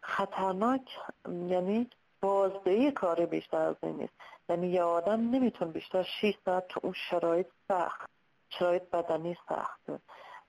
خطرناک 0.02 0.98
یعنی 1.26 1.90
بازدهی 2.22 2.90
کاری 2.92 3.26
بیشتر 3.26 3.56
از 3.56 3.76
این 3.82 3.96
نیست. 3.96 4.12
یعنی 4.48 4.68
یه 4.68 4.82
آدم 4.82 5.20
نمی‌تونه 5.30 5.72
بیشتر 5.72 6.02
6 6.02 6.35
ساعت 6.44 6.68
تو 6.68 6.80
اون 6.82 6.92
شرایط 7.11 7.46
سخت 7.68 8.11
شرایط 8.48 8.82
بدنی 8.82 9.37
سخته 9.48 9.98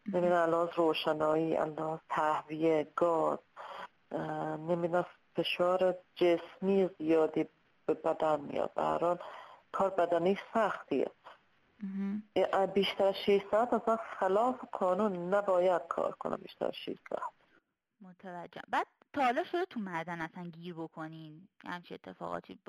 نمی‌دونم 0.05 0.41
الان 0.41 0.69
روشنایی 0.75 1.57
الان 1.57 1.99
تهویه 2.09 2.87
گاز 2.95 3.39
اه، 4.11 4.57
نمی‌دونم 4.57 5.05
فشار 5.35 5.95
جسمی 6.15 6.89
زیادی 6.97 7.45
به 7.85 7.93
بدن 7.93 8.39
میاد. 8.39 8.71
حال 8.77 9.17
کار 9.71 9.89
بدنی 9.89 10.37
سختیه. 10.53 11.11
بیشتر 12.73 13.07
از 13.07 13.15
6 13.25 13.41
ساعت 13.51 13.73
اصلا 13.73 13.97
خلاف 14.19 14.55
قانون 14.71 15.33
نباید 15.33 15.81
کار 15.89 16.11
کنه 16.11 16.37
بیشتر 16.37 16.65
از 16.65 16.75
6 16.75 16.95
ساعت. 17.09 17.23
متوجهم. 18.01 18.63
بعد 18.69 18.87
تا 19.13 19.21
حالا 19.21 19.43
شده 19.43 19.65
تو 19.65 19.79
معدن 19.79 20.21
اصلا 20.21 20.43
گیر 20.43 20.73
بکنین. 20.73 21.47
همچه 21.65 21.95
اتفاقاتی. 21.95 22.59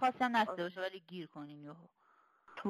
خاصی 0.00 0.18
هم 0.20 0.36
نشده 0.36 0.62
باشه 0.62 0.80
ولی 0.80 1.02
گیر 1.08 1.26
کنین 1.26 1.62
یهو. 1.62 1.74
تو 2.56 2.68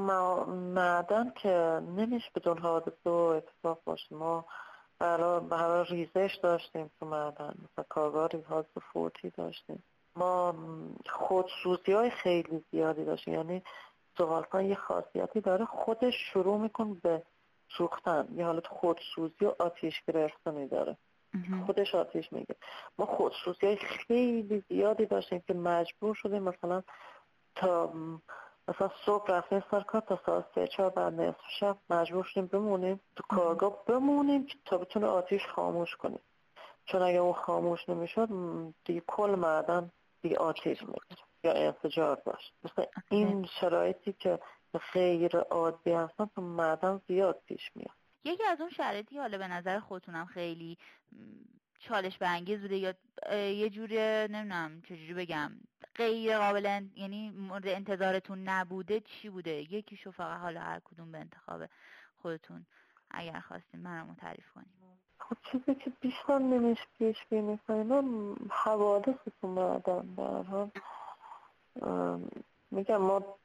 معدن 0.48 1.32
که 1.42 1.80
نمیشه 1.96 2.30
بدون 2.34 2.58
حادثه 2.58 3.10
و 3.10 3.12
اتفاق 3.12 3.80
باشه. 3.84 4.14
ما 4.14 4.44
برای 4.98 5.40
حال 5.50 5.86
ریزش 5.86 6.38
داشتیم 6.42 6.90
تو 7.00 7.06
معدن. 7.06 7.54
مثلا 7.64 7.84
کارگاه 7.88 8.28
ریزهاز 8.28 8.64
فوتی 8.92 9.30
داشتیم. 9.30 9.82
ما 10.16 10.54
خودسوزی 11.10 11.92
های 11.92 12.10
خیلی 12.10 12.64
زیادی 12.70 13.04
داشتیم. 13.04 13.34
یعنی 13.34 13.62
زغالسنگ 14.18 14.68
یه 14.68 14.74
خاصیتی 14.74 15.40
داره. 15.40 15.64
خودش 15.64 16.14
شروع 16.32 16.58
میکن 16.58 16.94
به 16.94 17.22
سوختن. 17.78 18.28
یه 18.36 18.44
حالت 18.44 18.66
خودسوزی 18.66 19.44
و 19.44 19.52
آتیش 19.58 19.94
گرفتنی 20.06 20.68
داره. 20.68 20.96
خودش 21.66 21.94
آتیش 21.94 22.32
میگه. 22.32 22.54
ما 22.98 23.06
خودسوزی 23.06 23.66
های 23.66 23.76
خیلی 23.76 24.64
زیادی 24.68 25.06
داشتیم 25.06 25.42
که 25.46 25.54
مجبور 25.54 26.14
شدیم 26.14 26.42
مثلا 26.42 26.82
تا 27.54 27.92
مثلا 28.68 28.90
صبح 29.06 29.30
رفتیم 29.30 29.64
سر 29.70 29.80
کار 29.80 30.00
تا 30.00 30.20
ساعت 30.26 30.44
سه 30.54 30.66
چهار 30.66 30.90
بعد 30.90 31.20
نصف 31.20 31.40
شب 31.60 31.76
مجبور 31.90 32.24
شدیم 32.24 32.46
بمونیم. 32.46 33.00
تو 33.16 33.22
کارگاه 33.28 33.84
بمونیم 33.86 34.46
تا 34.64 34.78
بتونه 34.78 35.06
آتیش 35.06 35.46
خاموش 35.46 35.96
کنیم 35.96 36.20
چون 36.84 37.02
اگه 37.02 37.18
اون 37.18 37.32
خاموش 37.32 37.88
نمی‌شد 37.88 38.28
دیگه 38.84 39.02
کل 39.06 39.30
معدن 39.30 39.90
دیگه 40.22 40.36
آتیش 40.36 40.82
می‌گیره 40.82 41.22
یا 41.44 41.52
انفجار 41.52 42.22
داشت 42.26 42.52
مثلا 42.64 42.84
این 43.10 43.48
شرایطی 43.60 44.12
که 44.12 44.38
غیر 44.92 45.36
عادی 45.36 45.92
هستن 45.92 46.30
تو 46.34 46.42
معدن 46.42 47.00
زیاد 47.08 47.42
پیش 47.46 47.70
میاد. 47.74 48.01
یکی 48.24 48.44
از 48.44 48.60
اون 48.60 48.70
شرایطی 48.70 49.18
حالا 49.18 49.38
به 49.38 49.48
نظر 49.48 49.80
خودتونم 49.80 50.26
خیلی 50.26 50.78
چالش 51.78 52.18
برانگیز 52.18 52.60
بوده 52.60 52.76
یا 52.76 52.94
یه 53.50 53.70
جوری 53.70 53.96
نمی‌دونم 54.28 54.82
چجوری 54.82 55.14
بگم 55.14 55.52
غیر 55.94 56.38
قابل 56.38 56.84
یعنی 56.96 57.30
مورد 57.30 57.66
انتظارتون 57.66 58.48
نبوده 58.48 59.00
چی 59.00 59.28
بوده؟ 59.28 59.50
یکیشو 59.50 60.10
فقط 60.10 60.40
حالا 60.40 60.60
هر 60.60 60.80
کدوم 60.84 61.12
به 61.12 61.18
انتخاب 61.18 61.62
خودتون 62.16 62.66
اگر 63.10 63.40
خواستین 63.40 63.80
منم 63.80 64.14
تعریف 64.14 64.50
کنیم 64.50 64.72
خب 65.18 65.36
چیزی 65.52 65.74
که 65.74 65.92
بیشتر 66.00 66.38
نمیشه 66.38 66.82
پیش 66.98 67.16
بینی 67.30 67.58
کنیم 67.68 68.34
حوادث 68.50 69.14
حال 69.42 70.70
ام، 71.82 72.30
میگم 72.70 72.96
ما 72.96 73.38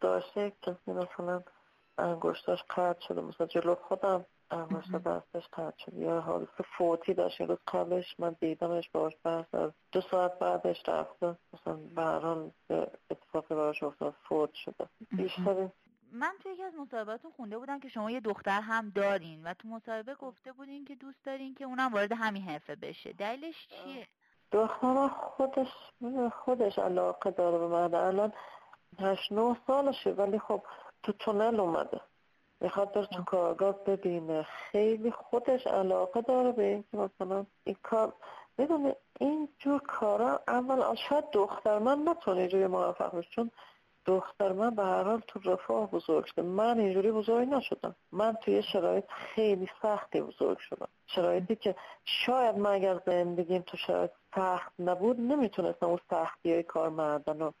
داشته 0.00 0.52
کسی 0.62 0.92
مثلا 0.92 1.42
انگشتاش 1.98 2.62
قطع 2.62 3.00
شده 3.08 3.20
مثلا 3.20 3.46
جلو 3.46 3.74
خودم 3.74 4.26
انگشت 4.50 4.92
دستش 4.92 5.48
قطع 5.52 5.84
شده. 5.84 5.96
یا 5.96 6.20
حادثه 6.20 6.64
فوتی 6.78 7.14
داشت 7.14 7.40
روز 7.40 7.58
قبلش 7.68 8.20
من 8.20 8.36
دیدمش 8.40 8.90
باش 8.90 9.12
بحث 9.24 9.54
از 9.54 9.70
دو 9.92 10.00
ساعت 10.00 10.38
بعدش 10.38 10.88
رفته. 10.88 11.36
مثلا 11.52 12.50
یه 12.70 12.90
اتفاقی 13.10 13.54
براش 13.54 13.82
افتاد 13.82 14.14
فوت 14.28 14.54
شده. 14.54 14.88
بیشتر 15.10 15.68
من 16.12 16.32
توی 16.42 16.52
یکی 16.52 16.62
از 16.62 16.74
مصاحبهاتون 16.74 17.30
خونده 17.30 17.58
بودم 17.58 17.80
که 17.80 17.88
شما 17.88 18.10
یه 18.10 18.20
دختر 18.20 18.60
هم 18.60 18.90
دارین 18.90 19.42
و 19.44 19.54
تو 19.54 19.68
مصاحبه 19.68 20.14
گفته 20.14 20.52
بودین 20.52 20.84
که 20.84 20.94
دوست 20.94 21.24
دارین 21.24 21.54
که 21.54 21.64
اونم 21.64 21.92
وارد 21.92 22.12
همین 22.12 22.42
حرفه 22.42 22.76
بشه. 22.76 23.12
دلیلش 23.12 23.68
چیه؟ 23.68 24.06
دخترم 24.52 25.08
خودش 25.08 25.68
خودش 26.44 26.78
علاقه 26.78 27.30
داره 27.30 27.58
به 27.58 27.66
من. 27.66 27.94
الان 27.94 28.32
هشت 28.98 29.32
نه 29.32 29.56
سالشه. 29.66 30.10
ولی 30.10 30.38
خب 30.38 30.62
تو 31.06 31.12
تونل 31.12 31.60
اومده. 31.60 32.00
می‌خواد 32.60 32.92
بره 32.92 33.06
تو 33.06 33.22
کارگاه 33.22 33.84
ببینه. 33.84 34.42
خیلی 34.42 35.10
خودش 35.10 35.66
علاقه 35.66 36.20
داره 36.20 36.52
به 36.52 36.62
این 36.62 36.84
که 36.90 36.96
مثلا 36.96 37.46
این 37.64 37.76
کار 37.82 38.12
می‌دونی 38.58 38.92
این 39.20 39.48
جور 39.58 39.80
کارا 39.80 40.40
اول 40.48 40.94
شاید 41.08 41.24
دختر 41.32 41.78
من 41.78 42.08
نتونه 42.08 42.40
اینجوری 42.40 42.66
موفق 42.66 43.16
بشه. 43.16 43.28
چون 43.30 43.50
دختر 44.06 44.52
من 44.52 44.74
به 44.74 44.82
هر 44.82 45.02
حال 45.02 45.22
تو 45.26 45.40
رفاه 45.44 45.90
بزرگ 45.90 46.24
شده. 46.24 46.42
من 46.42 46.80
اینجوری 46.80 47.12
بزرگ 47.12 47.48
نشدم. 47.48 47.96
من 48.12 48.34
توی 48.34 48.62
شرایط 48.62 49.04
خیلی 49.08 49.68
سختی 49.82 50.20
بزرگ 50.20 50.58
شدم. 50.58 50.88
شرایطی 51.06 51.56
که 51.56 51.76
شاید 52.04 52.58
من 52.58 52.70
اگر 52.70 53.00
زندگیم 53.06 53.62
تو 53.62 53.76
شرایط 53.76 54.10
سخت 54.34 54.72
نبود 54.78 55.20
نمی‌تونستم 55.20 55.86
اون 55.86 55.98
سختی 56.10 56.52
های 56.52 56.62
کار 56.62 56.88
مردن 56.88 57.38
رو 57.38 57.52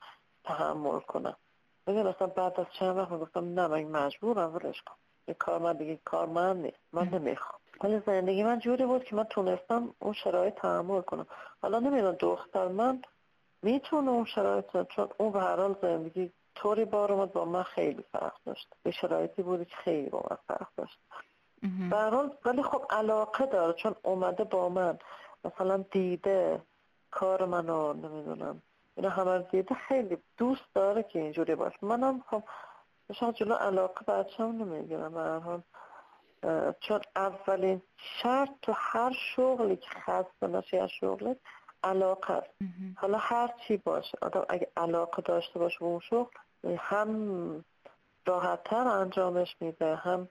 تحمل 0.44 1.00
کنم. 1.00 1.36
ببین 1.86 2.06
اصلا 2.06 2.26
بعد 2.26 2.60
از 2.60 2.66
چند 2.78 2.96
وقت 2.96 3.10
گفتم 3.10 3.60
نه 3.60 3.66
من 3.66 3.84
مجبورم 3.84 4.54
ولش 4.54 4.82
کن. 4.82 4.94
این 5.26 5.36
کار 5.38 5.58
من 5.58 5.72
دیگه 5.72 5.98
کار 6.04 6.26
من 6.26 6.56
نیست. 6.62 6.78
من 6.92 7.08
نمی‌خوام. 7.08 7.60
ولی 7.84 8.02
زندگی 8.06 8.44
من 8.44 8.58
جوری 8.58 8.86
بود 8.86 9.04
که 9.04 9.16
من 9.16 9.24
تونستم 9.24 9.94
اون 9.98 10.12
شرایط 10.12 10.54
تحمل 10.54 11.00
کنم. 11.00 11.26
حالا 11.62 11.78
نمی‌دونم 11.78 12.16
دختر 12.20 12.68
من 12.68 13.02
می‌تونه 13.62 14.10
اون 14.10 14.24
شرایط 14.24 14.82
چون 14.82 15.08
اون 15.18 15.32
به 15.32 15.40
هر 15.40 15.56
حال 15.56 15.76
زندگی 15.82 16.32
طوری 16.54 16.84
بار 16.84 17.12
اومد 17.12 17.32
با 17.32 17.44
من 17.44 17.62
خیلی 17.62 18.04
فرق 18.12 18.32
داشت. 18.46 18.68
به 18.82 18.90
شرایطی 18.90 19.42
بودی 19.42 19.64
که 19.64 19.76
خیلی 19.76 20.08
با 20.08 20.24
من 20.30 20.36
فرق 20.48 20.68
داشت. 20.76 20.98
به 21.90 21.96
هر 21.96 22.10
حال 22.10 22.36
ولی 22.44 22.62
خب 22.62 22.84
علاقه 22.90 23.46
داره 23.46 23.72
چون 23.72 23.94
اومده 24.02 24.44
با 24.44 24.68
من. 24.68 24.98
مثلا 25.44 25.84
دیده 25.90 26.62
کار 27.10 27.44
منو 27.44 27.92
نمی‌دونم 27.92 28.62
اینا 28.96 29.08
همه 29.08 29.36
رو 29.36 29.42
دیده 29.42 29.74
خیلی 29.74 30.18
دوست 30.36 30.74
داره 30.74 31.02
که 31.02 31.18
اینجوری 31.18 31.54
باشه. 31.54 31.78
منم 31.82 32.24
خب 32.30 32.42
شاید 33.14 33.34
جلو 33.34 33.54
علاقه 33.54 34.04
بچه 34.04 34.44
هم 34.44 34.62
نمی‌گیرم. 34.62 35.14
به 35.14 35.20
هر 35.20 35.38
حال 35.38 35.62
اه، 36.42 36.72
چون 36.80 37.00
اولین 37.16 37.82
شرط 37.96 38.50
تو 38.62 38.72
هر 38.76 39.12
شغلی 39.36 39.76
که 39.76 39.90
خسته 39.90 40.46
نشی 40.46 40.78
از 40.78 40.90
شغلت 41.00 41.36
علاقه 41.84 42.34
است. 42.34 42.50
حالا 42.96 43.18
هر 43.18 43.50
چی 43.68 43.76
باشه 43.76 44.18
آدم 44.22 44.46
اگه 44.48 44.68
علاقه 44.76 45.22
داشته 45.22 45.58
باشه 45.58 45.78
به 45.78 45.84
اون 45.84 46.00
شغل 46.00 46.30
هم 46.78 47.64
راحتتر 48.26 48.88
انجامش 48.88 49.56
میده 49.60 49.96
هم 49.96 50.28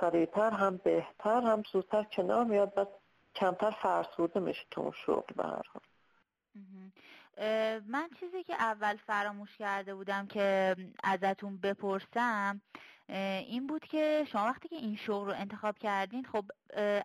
سریعتر 0.00 0.50
هم 0.50 0.76
بهتر 0.76 1.40
هم 1.40 1.62
زودتر 1.72 2.02
کنار 2.02 2.44
میاد 2.44 2.72
و 2.76 2.86
کمتر 3.34 3.70
فرسوده 3.70 4.40
میشه 4.40 4.62
تو 4.70 4.80
اون 4.80 4.92
شغل 5.06 5.34
به 5.36 5.42
هر 5.42 5.50
حال. 5.50 5.82
من 7.86 8.08
چیزی 8.20 8.44
که 8.44 8.54
اول 8.54 8.96
فراموش 8.96 9.56
کرده 9.56 9.94
بودم 9.94 10.26
که 10.26 10.76
ازتون 11.04 11.56
بپرسم 11.56 12.60
این 13.08 13.66
بود 13.66 13.84
که 13.84 14.24
شما 14.32 14.44
وقتی 14.44 14.68
که 14.68 14.76
این 14.76 14.96
شغل 14.96 15.26
رو 15.26 15.34
انتخاب 15.36 15.78
کردین 15.78 16.24
خب 16.24 16.44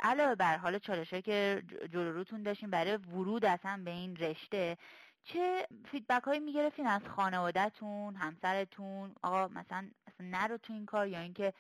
علاوه 0.03 0.35
بر 0.35 0.57
حال 0.57 0.79
چالشهایی 0.79 1.21
که 1.21 1.63
جلو 1.93 2.11
روتون 2.11 2.43
داشتین 2.43 2.69
برای 2.69 2.97
ورود 2.97 3.45
اصلا 3.45 3.81
به 3.85 3.91
این 3.91 4.15
رشته 4.15 4.77
چه 5.23 5.67
فیدبک 5.91 6.23
هایی 6.23 6.39
می‌گرفتین 6.39 6.87
از 6.87 7.01
خانوادهتون 7.15 8.15
همسرتون؟ 8.15 9.15
آقا 9.21 9.47
مثلا 9.47 9.89
اصلا 10.07 10.27
نرو 10.27 10.57
تو 10.57 10.73
این 10.73 10.85
کار 10.85 11.07
یا 11.07 11.19
اینکه 11.19 11.53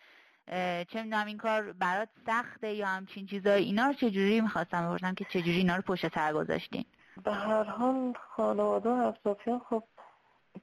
چه 0.89 1.03
می‌دونم 1.03 1.25
این 1.27 1.37
کار 1.37 1.73
برات 1.73 2.09
سخته 2.25 2.73
یا 2.73 2.87
همچین 2.87 3.25
چیزایی 3.25 3.65
اینا 3.65 3.87
رو 3.87 3.93
چجوری 3.93 4.41
می‌خواستم 4.41 4.87
بپرسم 4.87 5.15
که 5.15 5.25
چجوری 5.25 5.57
اینا 5.57 5.75
رو 5.75 5.81
پشت 5.81 6.15
سر 6.15 6.33
گذاشتین؟ 6.33 6.85
به 7.23 7.31
هر 7.31 7.63
حال 7.63 8.13
خانواده 8.35 8.89
و 8.89 9.07
اطرافیان 9.07 9.59
خب 9.69 9.83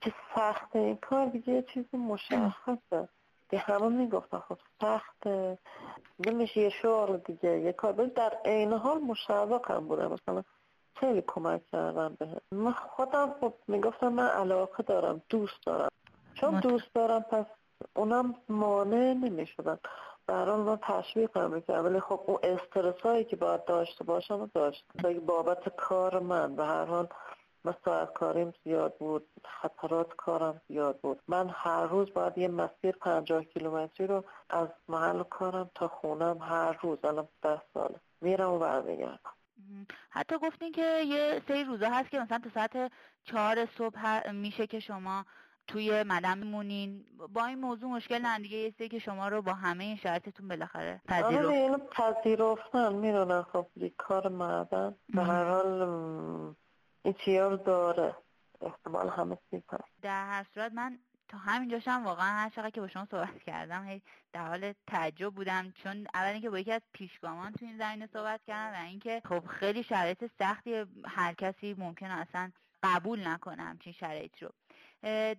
که 0.00 0.12
سخت 0.34 0.76
این 0.76 0.96
کار 0.96 1.26
دیگه 1.26 1.52
یه 1.52 1.62
چیزی 1.62 1.96
مشخصه. 1.96 3.08
که 3.50 3.58
همه 3.58 3.88
می‌گفتن 3.88 4.38
خب 4.38 4.58
سخته 4.80 5.58
نمیشه 6.26 6.61
یه 6.61 6.68
شغل 6.82 7.16
دیگه 7.16 7.61
یه 7.61 7.72
کار. 7.72 7.92
در 7.92 8.32
عین 8.44 8.72
حال 8.72 8.98
مشوق 8.98 9.70
هم 9.70 9.88
بودم. 9.88 10.12
مثلا 10.12 10.42
خیلی 10.96 11.22
کمک 11.26 11.66
کردم 11.66 12.16
به 12.18 12.28
من 12.52 12.72
خودم 12.72 13.34
خب 13.40 13.54
می‌گفتم 13.68 14.08
من 14.08 14.26
علاقه 14.28 14.82
دارم 14.82 15.22
دوست 15.28 15.66
دارم. 15.66 15.90
چون 16.34 16.61
دوست 16.61 16.94
دارم 16.94 17.22
پس 17.22 17.46
اونم 17.96 18.34
مانع 18.48 19.12
نمی‌شدن. 19.12 19.78
برام 20.28 20.60
من 20.60 20.78
تشویقم 20.82 21.50
می‌کرد. 21.50 21.84
ولی 21.84 22.00
خب 22.00 22.20
اون 22.26 22.38
استرس 22.42 23.00
هایی 23.00 23.24
که 23.24 23.36
باید 23.36 23.64
داشته 23.64 24.04
باشم 24.04 24.40
رو 24.40 24.46
داشت. 24.54 24.84
بابت 25.26 25.76
کار 25.76 26.18
من. 26.18 26.56
به 26.56 26.64
هر 26.64 26.84
حال 26.84 27.08
من 27.64 27.74
ساعت 27.84 28.12
کاریم 28.12 28.54
زیاد 28.64 28.96
بود. 28.98 29.26
خطرات 29.44 30.16
کارم 30.16 30.60
زیاد 30.68 31.00
بود. 31.00 31.22
من 31.28 31.50
هر 31.52 31.86
روز 31.86 32.12
باید 32.14 32.38
یه 32.38 32.48
مسیر 32.48 32.92
پنجاه 33.00 33.44
کیلومتری 33.44 34.06
رو 34.06 34.24
از 34.50 34.68
محل 34.88 35.22
کارم 35.22 35.70
تا 35.74 35.88
خونم 35.88 36.38
هر 36.42 36.78
روز. 36.82 36.98
الان 37.04 37.28
ده 37.42 37.62
ساله. 37.74 38.00
میرم 38.20 38.50
و 38.50 38.58
برمیگردم. 38.58 39.32
حتی 40.10 40.38
گفتین 40.38 40.72
که 40.72 41.02
یه 41.06 41.42
سری 41.48 41.64
روزا 41.64 41.88
هست 41.88 42.10
که 42.10 42.18
مثلا 42.18 42.38
تا 42.38 42.50
ساعت 42.54 42.92
چهار 43.24 43.66
صبح 43.78 44.30
میشه 44.32 44.66
که 44.66 44.80
شما 44.80 45.24
توی 45.68 46.02
مدام 46.02 46.38
میمونین 46.38 47.04
با 47.33 47.46
این 47.46 47.59
موضوع 47.59 47.90
مشکل 47.90 48.18
ندارین 48.18 48.42
دیگه 48.42 48.57
یه 48.57 48.88
که 48.88 48.98
شما 48.98 49.28
رو 49.28 49.42
با 49.42 49.54
همه 49.54 49.85
این 49.85 49.96
شرایطتون 49.96 50.48
بالاخره 50.48 51.00
آره 51.09 51.22
پذیرفت 51.22 51.48
اینو 51.48 51.78
پذیرفتن 51.78 52.92
می‌دونن 52.92 53.42
خب 53.42 53.66
کار 53.98 54.28
معدن. 54.28 54.94
به 55.14 55.22
هر 55.22 55.44
حال 55.44 55.83
این 57.02 57.14
چیار 57.24 57.57
داره. 57.57 58.16
احتمال 58.61 59.09
همه 59.09 59.38
هست. 59.72 59.85
در 60.02 60.26
هر 60.26 60.46
صورت 60.54 60.72
من 60.72 60.98
تا 61.28 61.38
همینجاشم 61.38 62.02
واقعا 62.04 62.26
هر 62.26 62.50
چقدر 62.50 62.70
که 62.70 62.81
با 62.81 62.88
شما 62.88 63.07
صحبت 63.11 63.42
کردم 63.46 63.85
هی 63.85 64.02
در 64.33 64.48
حال 64.48 64.72
تعجب 64.87 65.35
بودم. 65.35 65.72
چون 65.83 66.07
اول 66.14 66.33
اینکه 66.33 66.50
با 66.50 66.59
یکی 66.59 66.72
از 66.72 66.83
پیشگامان 66.92 67.52
تو 67.52 67.64
این 67.64 67.78
زمینه 67.78 68.09
صحبت 68.12 68.40
کردم 68.46 68.78
و 68.78 68.85
اینکه 68.85 69.22
خب 69.24 69.46
خیلی 69.46 69.83
شرایط 69.83 70.24
سختی 70.38 70.85
هر 71.04 71.35
کسی 71.35 71.74
ممکنه 71.78 72.12
اصلا 72.12 72.50
قبول 72.83 73.28
نکنه 73.28 73.62
همچین 73.62 73.92
شرایط 73.92 74.42
رو. 74.42 74.48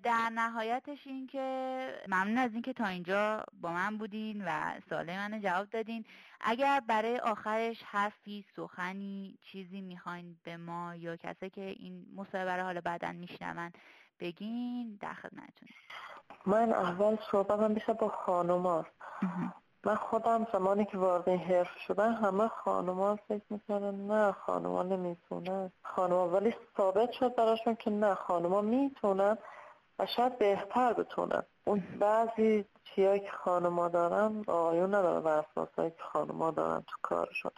در 0.03 0.29
نهایتش 0.33 1.07
این 1.07 1.27
که 1.27 1.87
ممنون 2.07 2.37
از 2.37 2.53
اینکه 2.53 2.73
تا 2.73 2.85
اینجا 2.85 3.43
با 3.61 3.71
من 3.71 3.97
بودین 3.97 4.45
و 4.45 4.79
سوال 4.89 5.05
منو 5.05 5.39
جواب 5.39 5.69
دادین. 5.69 6.05
اگر 6.41 6.81
برای 6.87 7.19
آخرش 7.19 7.83
حرفی 7.83 8.45
سخنی 8.55 9.37
چیزی 9.51 9.81
می‌خواین 9.81 10.35
به 10.43 10.57
ما 10.57 10.95
یا 10.95 11.15
کسی 11.15 11.49
که 11.49 11.61
این 11.61 12.05
مصاحبه 12.15 12.55
رو 12.55 12.63
حالا 12.63 12.81
بعدا 12.81 13.11
میشنون 13.11 13.71
بگین 14.19 14.97
در 15.01 15.13
خدمتتون 15.13 15.69
من 16.45 16.73
اول 16.73 17.17
صحبتم 17.31 17.73
بیشتر 17.73 17.93
با 17.93 18.09
خانوماست 18.09 18.89
من 19.85 19.95
خودم 19.95 20.47
زمانی 20.53 20.85
که 20.85 20.97
وارد 20.97 21.29
حرف 21.29 21.77
شدن 21.87 22.13
همه 22.13 22.47
خانوما 22.47 23.15
فکر 23.15 23.43
می‌کردن 23.49 23.95
نه 23.95 24.31
خانوما 24.31 24.83
نمی‌تونن. 24.83 25.71
خانوما 25.83 26.29
ولی 26.29 26.55
ثابت 26.77 27.11
شد 27.11 27.35
براشون 27.35 27.75
که 27.75 27.89
نه 27.91 28.15
خانوما 28.15 28.61
می‌تونن 28.61 29.37
و 29.99 30.05
شاید 30.05 30.37
بهتر 30.37 30.93
بتونن. 30.93 31.43
اون 31.65 31.83
بعضی 31.99 32.65
چیایی 32.83 33.19
که 33.19 33.31
خانوما 33.31 33.87
دارن 33.87 34.43
آقایون 34.47 34.95
ندارن 34.95 35.23
و 35.23 35.27
اساسایی 35.27 35.91
که 35.91 36.03
خانوما 36.03 36.51
دارن 36.51 36.81
تو 36.87 36.95
کارشون. 37.01 37.51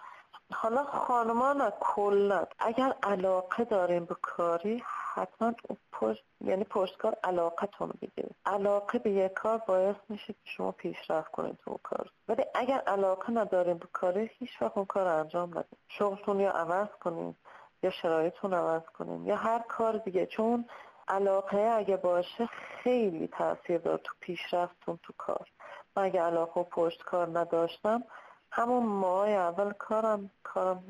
حالا 0.54 0.84
خانوما 0.84 1.54
نه 1.54 1.74
کلا 1.80 2.46
اگر 2.60 2.96
علاقه 3.04 3.64
داریم 3.64 4.06
به 4.06 4.16
کاری 4.22 4.84
حتما 5.14 5.54
پشت 5.92 6.24
یعنی 6.42 6.64
پشتکار 6.64 7.18
علاقتون 7.24 7.88
رو 7.90 7.94
بگیرید 8.02 8.36
علاقه 8.46 9.00
به 9.00 9.12
یک 9.12 9.34
کار 9.34 9.58
باعث 9.58 9.96
میشه 10.10 10.34
که 10.34 10.40
شما 10.44 10.72
پیشرفت 10.72 11.32
کنید 11.32 11.58
تو 11.66 11.80
کار. 11.84 12.12
ولی 12.28 12.44
اگر 12.56 12.80
علاقه 12.80 13.32
نداریم 13.32 13.78
به 13.78 13.88
کاری 13.94 14.30
هیچ 14.38 14.62
وقت 14.62 14.78
اون 14.78 14.86
کار 14.86 15.08
انجام 15.08 15.50
ندید 15.50 15.78
شغلتون 15.88 16.40
یا 16.40 16.52
عوض 16.52 16.88
کنید 16.88 17.36
یا 17.84 17.90
شرایطتون 17.90 18.54
عوض 18.54 18.82
کنید 18.82 19.28
یا 19.28 19.36
هر 19.36 19.60
کار 19.60 19.98
دیگه. 19.98 20.26
چون 20.26 20.66
علاقه 21.08 21.58
اگه 21.58 21.98
باشه 21.98 22.46
خیلی 22.46 23.28
تاثیر 23.28 23.78
داره 23.78 23.98
تو 23.98 24.14
پیشرفتتون 24.20 25.00
تو 25.04 25.14
کار. 25.18 25.48
من 25.96 26.04
اگه 26.04 26.22
علاقه 26.22 26.62
و 26.62 26.64
پشت 26.64 27.04
کار 27.04 27.40
نداشتم 27.40 28.04
همون 28.52 28.86
ماه 28.86 29.30
اول 29.30 29.72
کارم 29.72 30.32
کارم 30.44 30.84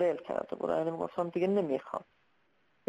ول 0.00 0.16
کرده 0.16 0.56
بودم. 0.56 0.78
یعنی 0.78 0.90
گفتم 0.90 1.28
دیگه 1.28 1.46
نمی‌خوام. 1.46 2.04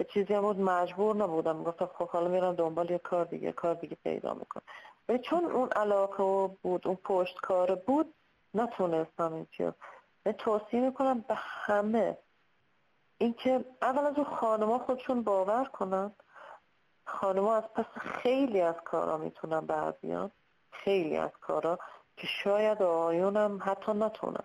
چیزی 0.03 0.33
هم 0.33 0.41
بود 0.41 0.59
مجبور 0.59 1.15
نبودم. 1.15 1.63
گفتم 1.63 1.89
خب 1.97 2.09
حالا 2.09 2.27
میرم 2.27 2.55
دنبال 2.55 2.91
یه 2.91 2.97
کار 2.97 3.25
دیگه 3.25 3.51
کار 3.51 3.73
دیگه 3.73 3.97
پیدا 4.03 4.33
می‌کنم. 4.33 4.63
ولی 5.09 5.19
چون 5.19 5.45
اون 5.45 5.69
علاقه 5.69 6.55
بود 6.61 6.87
اون 6.87 6.95
پشت 6.95 7.35
کار 7.41 7.75
بود 7.75 8.13
نتونستم 8.53 9.33
این 9.33 9.47
چیز 9.51 9.71
من 10.25 10.31
توصیه 10.31 10.79
می‌کنم 10.79 11.19
به 11.27 11.35
همه. 11.37 12.17
اینکه 13.17 13.65
اول 13.81 14.05
از 14.05 14.15
اون 14.15 14.25
خانما 14.25 14.79
خودشون 14.79 15.23
باور 15.23 15.65
کنن. 15.65 16.11
خانما 17.05 17.55
از 17.55 17.63
پس 17.63 17.85
خیلی 18.01 18.61
از 18.61 18.75
کارا 18.85 19.17
می‌تونن 19.17 19.59
بر 19.59 19.91
بیان. 19.91 20.31
خیلی 20.71 21.17
از 21.17 21.31
کارا 21.41 21.79
که 22.17 22.27
شاید 22.43 22.81
آقایونم 22.81 23.59
حتی 23.65 23.91
نتونن. 23.93 24.43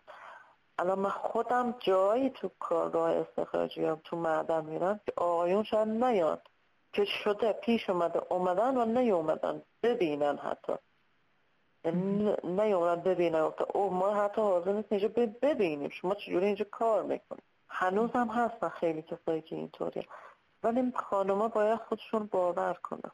الان 0.81 0.99
من 0.99 1.11
خودم 1.11 1.75
جایی 1.79 2.31
تو 2.31 2.51
کارگاه 2.59 3.11
استخراجی 3.11 3.85
هم 3.85 4.01
تو 4.05 4.17
معدن 4.17 4.65
میرم 4.65 5.01
که 5.07 5.13
آقایون 5.17 5.63
شاید 5.65 5.89
نیاد 5.89 6.43
که 6.93 7.05
شده 7.05 7.53
پیش 7.53 7.91
اومده 7.91 8.23
اومدن 8.31 8.77
و 8.77 8.85
نیومدن. 8.85 9.63
ببینن 9.83 10.37
حتی. 10.37 10.73
نیومدن 12.45 13.03
ببینن. 13.03 13.41
گفته 13.41 13.65
او 13.75 13.91
ما 13.91 14.15
حتی 14.15 14.41
حاضر 14.41 14.73
نیست 14.73 14.93
اینجا 14.93 15.09
ببینیم. 15.43 15.89
شما 15.89 16.15
چجوری 16.15 16.47
اینجا 16.47 16.67
کار 16.71 17.03
می‌کنید؟ 17.03 17.43
هنوز 17.69 18.11
هم 18.11 18.29
هستن 18.29 18.69
خیلی 18.69 19.03
کسایی 19.03 19.43
که 19.43 19.57
اینطوری 19.57 20.07
ولی 20.63 20.93
خانوما 20.97 21.49
باید 21.49 21.79
خودشون 21.79 22.27
باور 22.27 22.75
کنن. 22.83 23.11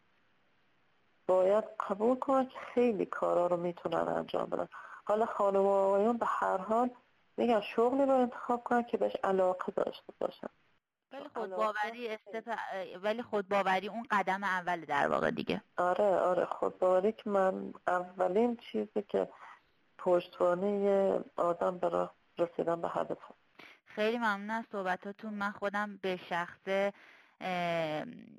باید 1.27 1.65
قبول 1.89 2.19
کنن 2.19 2.47
که 2.47 2.59
خیلی 2.75 3.07
کارا 3.07 3.47
رو 3.47 3.57
می‌تونن 3.57 4.09
انجام 4.09 4.45
بدن. 4.45 4.69
حالا 5.05 5.27
خانم 5.27 5.63
و 5.63 5.71
آقایون 5.71 6.17
به 6.17 6.27
هر 6.29 6.57
حال 6.57 6.91
میگن 7.37 7.61
شغلی 7.61 8.03
رو 8.03 8.13
انتخاب 8.13 8.65
کنن 8.65 8.83
که 8.83 8.97
بهش 8.97 9.17
علاقه 9.25 9.73
داشته 9.73 10.13
باشن 10.21 10.49
ولی 11.13 11.25
علاقه 11.35 11.41
خودباوری 11.41 11.91
خیلی. 11.93 12.09
استپ 12.09 12.59
ولی 13.03 13.23
خودباوری 13.23 13.89
اون 13.89 14.07
قدم 14.11 14.45
اول 14.45 14.85
در 14.85 15.09
واقع 15.09 15.31
دیگه. 15.31 15.63
آره 15.77 16.05
آره. 16.05 16.45
خودباوری 16.45 17.13
که 17.13 17.31
من 17.31 17.73
اولین 17.87 18.57
چیزی 18.57 19.03
که 19.09 19.29
پشتوانه 19.99 21.21
آدم 21.37 21.79
برای 21.79 22.09
رسیدن 22.39 22.81
به 22.81 22.89
هدف. 22.89 23.19
خیلی 23.87 24.19
ممنون 24.19 24.51
از 24.51 24.65
صحبتاتون. 24.73 25.35
من 25.35 25.51
خودم 25.51 25.99
به 26.03 26.17
شخصه 26.17 26.93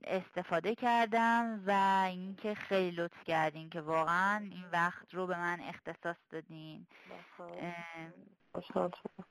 استفاده 0.04 0.76
کردم 0.76 1.64
و 1.68 2.04
اینکه 2.08 2.56
خیلی 2.56 2.96
لطف 2.96 3.24
کردین 3.24 3.70
که 3.70 3.82
واقعا 3.82 4.50
این 4.52 4.66
وقت 4.74 5.14
رو 5.14 5.28
به 5.28 5.38
من 5.38 5.60
اختصاص 5.62 6.18
دادین. 6.30 6.88
خوشحال 8.52 8.92
شدم. 8.92 9.26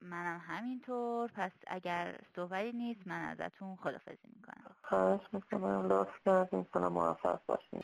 منم 0.00 0.40
همینطور. 0.46 1.30
پس 1.34 1.52
اگر 1.66 2.20
صحبتی 2.36 2.72
نیست 2.72 3.06
من 3.06 3.24
ازتون 3.24 3.76
خدافزی 3.76 4.28
می‌کنم. 4.36 4.76
خواهش 4.82 5.20
می‌کنم. 5.32 5.86
لطف 5.92 6.14
کردین. 6.24 6.64
کنم 6.64 6.88
موفق 6.88 7.40
باشین. 7.46 7.82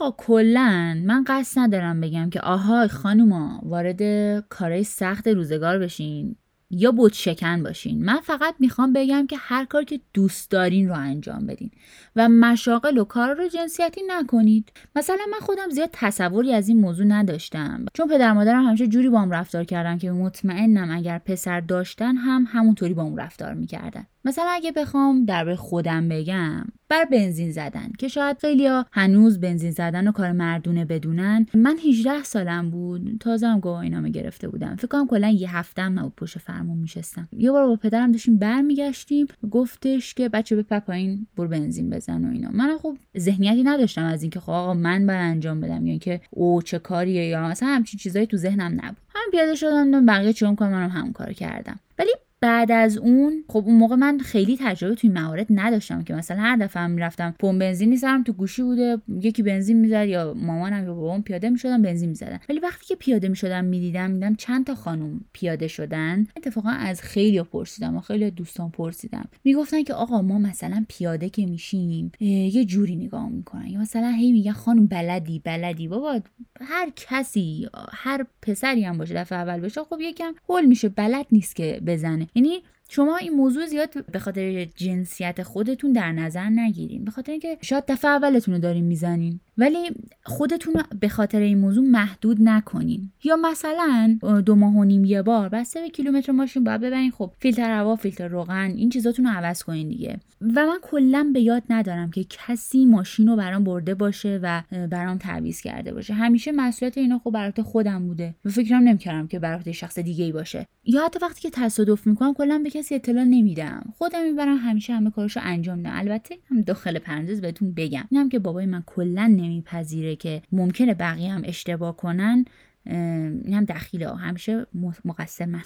آقا 0.00 0.14
کلا 0.18 1.02
من 1.06 1.24
قصد 1.26 1.60
ندارم 1.60 2.00
بگم 2.00 2.30
که 2.30 2.40
آهای 2.40 2.88
خانوما 2.88 3.60
وارد 3.62 4.02
کارهای 4.48 4.84
سخت 4.84 5.28
روزگار 5.28 5.78
بشین. 5.78 6.36
یا 6.70 6.92
بوت 6.92 7.12
شکن 7.12 7.62
باشین. 7.62 8.04
من 8.04 8.20
فقط 8.20 8.54
می‌خوام 8.58 8.92
بگم 8.92 9.26
که 9.26 9.36
هر 9.38 9.64
کار 9.64 9.84
که 9.84 10.00
دوست 10.14 10.50
دارین 10.50 10.88
رو 10.88 10.94
انجام 10.94 11.46
بدین 11.46 11.70
و 12.16 12.28
مشاغل 12.28 12.98
و 12.98 13.04
کار 13.04 13.34
رو 13.34 13.48
جنسیتی 13.48 14.00
نکنید. 14.08 14.72
مثلا 14.96 15.18
من 15.32 15.38
خودم 15.40 15.70
زیاد 15.70 15.90
تصوری 15.92 16.52
از 16.52 16.68
این 16.68 16.80
موضوع 16.80 17.06
نداشتم. 17.06 17.84
چون 17.94 18.08
پدر 18.08 18.32
مادرم 18.32 18.64
همیشه 18.64 18.86
جوری 18.86 19.08
با 19.08 19.20
هم 19.20 19.30
رفتار 19.30 19.64
کردن 19.64 19.98
که 19.98 20.10
مطمئنم 20.10 20.90
اگر 20.90 21.18
پسر 21.18 21.60
داشتن 21.60 22.16
هم 22.16 22.46
همونطوری 22.48 22.94
با 22.94 23.02
اون 23.02 23.18
رفتار 23.18 23.54
می‌کردن. 23.54 24.06
مثلا 24.24 24.48
اگه 24.50 24.72
بخوام 24.72 25.24
درباره 25.24 25.56
خودم 25.56 26.08
بگم 26.08 26.64
بر 26.88 27.04
بنزین 27.04 27.52
زدن 27.52 27.92
که 27.98 28.08
شاید 28.08 28.38
خیلیا 28.38 28.86
هنوز 28.92 29.40
بنزین 29.40 29.70
زدن 29.70 30.08
و 30.08 30.12
کار 30.12 30.32
مردونه 30.32 30.84
بدونن. 30.84 31.46
من 31.54 31.76
18 31.88 32.22
سالم 32.22 32.70
بود. 32.70 33.16
تازه 33.20 33.46
هم 33.46 33.60
گواهینامه 33.60 34.10
گرفته 34.10 34.48
بودم. 34.48 34.76
فکر 34.76 34.86
کنم 34.86 35.06
کلا 35.06 35.28
یه 35.28 35.56
هفتم 35.56 35.98
نبود 35.98 36.12
پشت 36.16 36.38
فرمون 36.58 36.78
میشستم 36.78 37.28
یه 37.32 37.52
بار 37.52 37.66
با 37.66 37.76
پدرم 37.76 38.12
داشتیم 38.12 38.38
برمیگشتیم 38.38 39.26
گفتش 39.50 40.14
که 40.14 40.28
بچه 40.28 40.56
به 40.56 40.80
پایین 40.80 41.26
برو 41.36 41.48
بنزین 41.48 41.90
بزن 41.90 42.24
و 42.24 42.32
اینا. 42.32 42.50
من 42.52 42.78
خب 42.78 42.96
ذهنیتی 43.18 43.62
نداشتم 43.62 44.04
از 44.04 44.22
اینکه 44.22 44.40
خب 44.40 44.50
آقا 44.50 44.74
من 44.74 45.06
باید 45.06 45.20
انجام 45.20 45.60
بدم 45.60 45.86
یا 45.86 45.90
اینکه 45.90 46.20
او 46.30 46.62
چه 46.62 46.78
کاریه 46.78 47.26
یا 47.26 47.48
مثلا 47.48 47.68
همچین 47.68 47.98
چیزایی 47.98 48.26
تو 48.26 48.36
ذهنم 48.36 48.80
نبود. 48.82 48.96
هم 49.08 49.30
پیاده 49.30 49.54
شدم 49.54 50.06
بقیه 50.06 50.32
چون 50.32 50.56
کنم 50.56 50.70
منم 50.70 50.90
همون 50.90 51.12
کار 51.12 51.32
کردم. 51.32 51.80
ولی 51.98 52.10
بعد 52.40 52.72
از 52.72 52.98
اون 52.98 53.44
خب 53.48 53.62
اون 53.66 53.74
موقع 53.74 53.96
من 53.96 54.18
خیلی 54.18 54.56
تجربه 54.60 54.94
توی 54.94 55.10
موارد 55.10 55.46
نداشتم 55.50 56.02
که 56.02 56.14
مثلا 56.14 56.36
هر 56.40 56.56
دفعه 56.56 56.86
می‌رفتم 56.86 57.34
پمپ 57.38 57.60
بنزین 57.60 57.88
می‌زدم 57.88 58.22
تو 58.22 58.32
گوشی 58.32 58.62
بوده 58.62 58.98
یکی 59.20 59.42
بنزین 59.42 59.80
می‌زد 59.80 60.06
یا 60.08 60.34
مامانم 60.34 60.84
یا 60.84 60.94
بابام 60.94 61.22
پیاده 61.22 61.50
می‌شدم 61.50 61.82
بنزین 61.82 62.08
می‌زدن. 62.08 62.38
ولی 62.48 62.58
وقتی 62.58 62.86
که 62.86 62.94
پیاده 62.94 63.28
می‌شدم 63.28 63.64
می‌دیدم 63.64 64.10
میدم 64.10 64.34
چند 64.34 64.66
تا 64.66 64.74
خانم 64.74 65.20
پیاده 65.32 65.68
شدن. 65.68 66.26
اتفاقا 66.36 66.70
از 66.70 67.02
خیلی 67.02 67.42
پرسیدم 67.42 67.96
و 67.96 68.00
خیلی 68.00 68.30
دوستان 68.30 68.70
پرسیدم. 68.70 69.28
می‌گفتن 69.44 69.82
که 69.82 69.94
آقا 69.94 70.22
ما 70.22 70.38
مثلا 70.38 70.84
پیاده 70.88 71.28
که 71.28 71.46
میشیم 71.46 72.12
یه 72.20 72.64
جوری 72.64 72.96
نگاه 72.96 73.28
می‌کنن. 73.28 73.66
یا 73.66 73.80
مثلا 73.80 74.08
هی 74.08 74.32
میگن 74.32 74.52
خانم 74.52 74.86
بلدی 74.86 75.38
بلدی. 75.44 75.88
بابا 75.88 76.20
هر 76.60 76.92
کسی 76.96 77.68
هر 77.92 78.26
پسری 78.42 78.84
هم 78.84 78.98
باشه 78.98 79.14
دفعه 79.14 79.38
اول 79.38 79.60
بشه 79.60 79.80
خب 79.84 80.00
یکم 80.00 80.32
هول 80.48 80.66
میشه. 80.66 80.88
بلد 80.88 81.26
نیست 81.32 81.56
که 81.56 81.80
بزنه. 81.86 82.27
یعنی 82.34 82.62
شما 82.88 83.16
این 83.16 83.32
موضوع 83.32 83.66
زیاد 83.66 84.06
به 84.12 84.18
خاطر 84.18 84.64
جنسیت 84.64 85.42
خودتون 85.42 85.92
در 85.92 86.12
نظر 86.12 86.48
نگیرین. 86.48 87.04
به 87.04 87.10
خاطر 87.10 87.32
اینکه 87.32 87.58
شاید 87.62 87.84
دفعه 87.88 88.10
اولتون 88.10 88.54
رو 88.54 88.60
دارین 88.60 88.84
می‌زنین. 88.84 89.40
ولی 89.58 89.90
خودتون 90.24 90.74
رو 90.74 90.82
به 91.00 91.08
خاطر 91.08 91.40
این 91.40 91.58
موضوع 91.58 91.84
محدود 91.84 92.36
نکنین. 92.40 93.10
یا 93.24 93.36
مثلا 93.36 94.18
دو 94.46 94.54
ماه 94.54 94.74
و 94.74 94.84
نیم 94.84 95.04
یه 95.04 95.22
بار 95.22 95.48
بسته 95.48 95.80
به 95.80 95.88
کیلومتر 95.88 96.32
ماشین 96.32 96.64
باید 96.64 96.80
ببرین. 96.80 97.10
خب 97.10 97.30
فیلتر 97.38 97.70
هوا 97.70 97.96
فیلتر 97.96 98.28
روغن 98.28 98.70
این 98.76 98.90
چیزاتون 98.90 99.24
رو 99.26 99.30
عوض 99.30 99.62
کنین 99.62 99.88
دیگه. 99.88 100.20
و 100.40 100.66
من 100.66 100.78
کلا 100.82 101.30
به 101.32 101.40
یاد 101.40 101.62
ندارم 101.70 102.10
که 102.10 102.24
کسی 102.24 102.84
ماشین 102.84 103.28
رو 103.28 103.36
برام 103.36 103.64
برده 103.64 103.94
باشه 103.94 104.40
و 104.42 104.62
برام 104.90 105.18
تعویض 105.18 105.60
کرده 105.60 105.92
باشه. 105.92 106.14
همیشه 106.14 106.52
مسئولیت 106.52 106.98
اینا 106.98 107.18
خب 107.18 107.30
برات 107.30 107.62
خودم 107.62 108.06
بوده 108.06 108.34
و 108.44 108.48
فکرم 108.48 108.82
نمی‌کردم 108.82 109.26
که 109.26 109.38
برات 109.38 109.72
شخص 109.72 109.98
دیگه 109.98 110.24
ای 110.24 110.32
باشه. 110.32 110.66
یا 110.84 111.04
حتی 111.04 111.18
وقتی 111.22 111.40
که 111.40 111.50
تصادف 111.50 112.06
می‌کنم 112.06 112.34
کلا 112.34 112.60
به 112.64 112.70
کسی 112.70 112.94
اطلاع 112.94 113.24
نمیدم. 113.24 113.92
خودم 113.96 114.22
می‌برم 114.24 114.56
همیشه 114.56 114.92
همه 114.92 115.10
کاراشو 115.10 115.40
انجام 115.42 115.78
میدم. 115.78 115.90
البته 115.92 116.34
هم 116.50 116.62
داخل 116.62 116.98
پرانتز 116.98 117.40
بهتون 117.40 117.72
بگم. 117.72 118.04
اینم 118.10 118.28
که 118.28 118.38
بابای 118.38 118.66
من 118.66 118.82
کلا 118.86 119.28
نمیپذیره 119.48 120.16
که 120.16 120.42
ممکنه 120.52 120.94
بقیه 120.94 121.32
هم 121.32 121.42
اشتباه 121.44 121.96
کنن 121.96 122.44
این 122.86 123.54
هم 123.54 123.64
دخیله. 123.64 124.16
همیشه 124.16 124.66
مقصر 125.04 125.46
منم. 125.46 125.62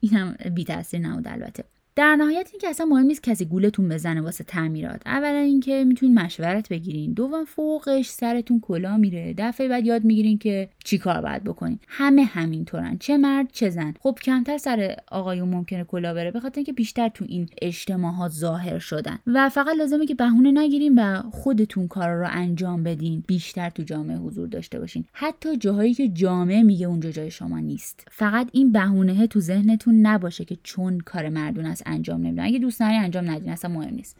این 0.00 0.12
هم 0.12 0.36
بی 0.54 0.64
تاثیر 0.64 1.00
نبود 1.00 1.28
البته. 1.28 1.64
در 1.96 2.16
نهایت 2.16 2.48
این 2.52 2.60
که 2.60 2.68
اصلا 2.68 2.86
مهم 2.86 3.06
نیست 3.06 3.22
کسی 3.22 3.44
گولتون 3.44 3.88
بزنه 3.88 4.20
واسه 4.20 4.44
تعمیرات. 4.44 5.02
اولا 5.06 5.38
اینکه 5.38 5.84
می‌تونین 5.84 6.18
مشورت 6.18 6.68
بگیرین. 6.68 7.12
دوم 7.12 7.44
فوقش 7.44 8.08
سرتون 8.08 8.60
کلا 8.60 8.96
میره. 8.96 9.34
دفعه 9.38 9.68
بعد 9.68 9.86
یاد 9.86 10.04
می‌گیرین 10.04 10.38
که 10.38 10.68
چی 10.84 10.98
کار 10.98 11.20
باید 11.20 11.44
بکنین. 11.44 11.78
همه 11.88 12.24
همینطورن. 12.24 12.96
چه 12.98 13.16
مرد 13.16 13.48
چه 13.52 13.70
زن. 13.70 13.94
خب 14.00 14.18
کمتر 14.22 14.58
سر 14.58 14.96
آقایون 15.10 15.48
ممکنه 15.48 15.84
کلا 15.84 16.14
بره 16.14 16.30
به 16.30 16.40
خاطر 16.40 16.56
اینکه 16.56 16.72
بیشتر 16.72 17.08
تو 17.08 17.24
این 17.28 17.48
اجتماعات 17.62 18.32
ظاهر 18.32 18.78
شدن. 18.78 19.18
و 19.26 19.48
فقط 19.48 19.76
لازمه 19.78 20.06
که 20.06 20.14
بهونه 20.14 20.52
نگیرین 20.52 20.94
و 20.98 21.22
خودتون 21.30 21.88
کارا 21.88 22.20
رو 22.20 22.28
انجام 22.30 22.82
بدین. 22.82 23.24
بیشتر 23.26 23.70
تو 23.70 23.82
جامعه 23.82 24.16
حضور 24.16 24.48
داشته 24.48 24.78
باشین. 24.78 25.04
حتی 25.12 25.56
جاهایی 25.56 25.94
که 25.94 26.08
جامعه 26.08 26.62
میگه 26.62 26.86
اونجا 26.86 27.10
جای 27.10 27.30
شما 27.30 27.58
نیست. 27.58 28.08
فقط 28.10 28.48
این 28.52 28.72
بهونه 28.72 29.26
تو 29.26 29.40
ذهنتون 29.40 30.06
نباشه 30.06 30.44
که 30.44 30.56
چون 30.62 30.98
کار 30.98 31.28
مردون 31.28 31.66
است 31.66 31.83
انجام 31.86 32.20
نمیدن 32.20 32.44
اگه 32.44 32.58
دوست 32.58 32.82
نداری 32.82 32.98
انجام 32.98 33.30
ندین 33.30 33.50
اصلا 33.50 33.70
مهم 33.70 33.94
نیست 33.94 34.16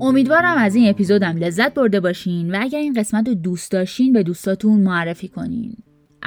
امیدوارم 0.00 0.58
از 0.58 0.74
این 0.74 0.90
اپیزودم 0.90 1.36
لذت 1.36 1.74
برده 1.74 2.00
باشین 2.00 2.54
و 2.54 2.58
اگر 2.60 2.78
این 2.78 2.92
قسمت 2.92 3.28
رو 3.28 3.34
دوست 3.34 3.72
داشتین 3.72 4.12
به 4.12 4.22
دوستاتون 4.22 4.80
معرفی 4.80 5.28
کنین. 5.28 5.83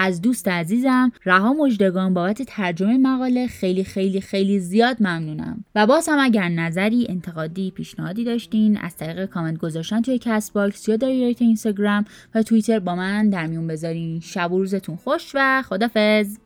از 0.08 0.22
دوست 0.22 0.48
عزیزم 0.48 1.12
رها 1.26 1.54
مجدگان 1.54 2.14
بابت 2.14 2.42
ترجمه 2.42 2.98
مقاله. 2.98 3.48
خیلی 3.48 3.84
خیلی 3.84 4.22
خیلی 4.22 4.60
زیاد 4.60 4.98
ممنونم. 5.00 5.66
و 5.76 5.88
باز 5.88 6.10
هم 6.10 6.20
اگر 6.20 6.50
نظری 6.50 7.06
انتقادی 7.10 7.72
پیشنهادی 7.72 8.24
داشتین 8.24 8.78
از 8.78 8.96
طریق 8.96 9.26
کامنت 9.26 9.58
گذاشتن 9.58 10.02
توی 10.02 10.20
کست 10.22 10.54
باکس 10.54 10.90
یا 10.90 10.96
دایرکت 10.96 11.42
اینستاگرام 11.42 12.06
و 12.36 12.44
توییتر 12.44 12.80
با 12.80 12.96
من 12.96 13.30
در 13.30 13.48
میون 13.48 13.68
بذارین. 13.68 14.20
شب 14.20 14.52
و 14.52 14.58
روزتون 14.58 14.96
خوش 14.96 15.32
و 15.34 15.62
خدافظ 15.62 16.38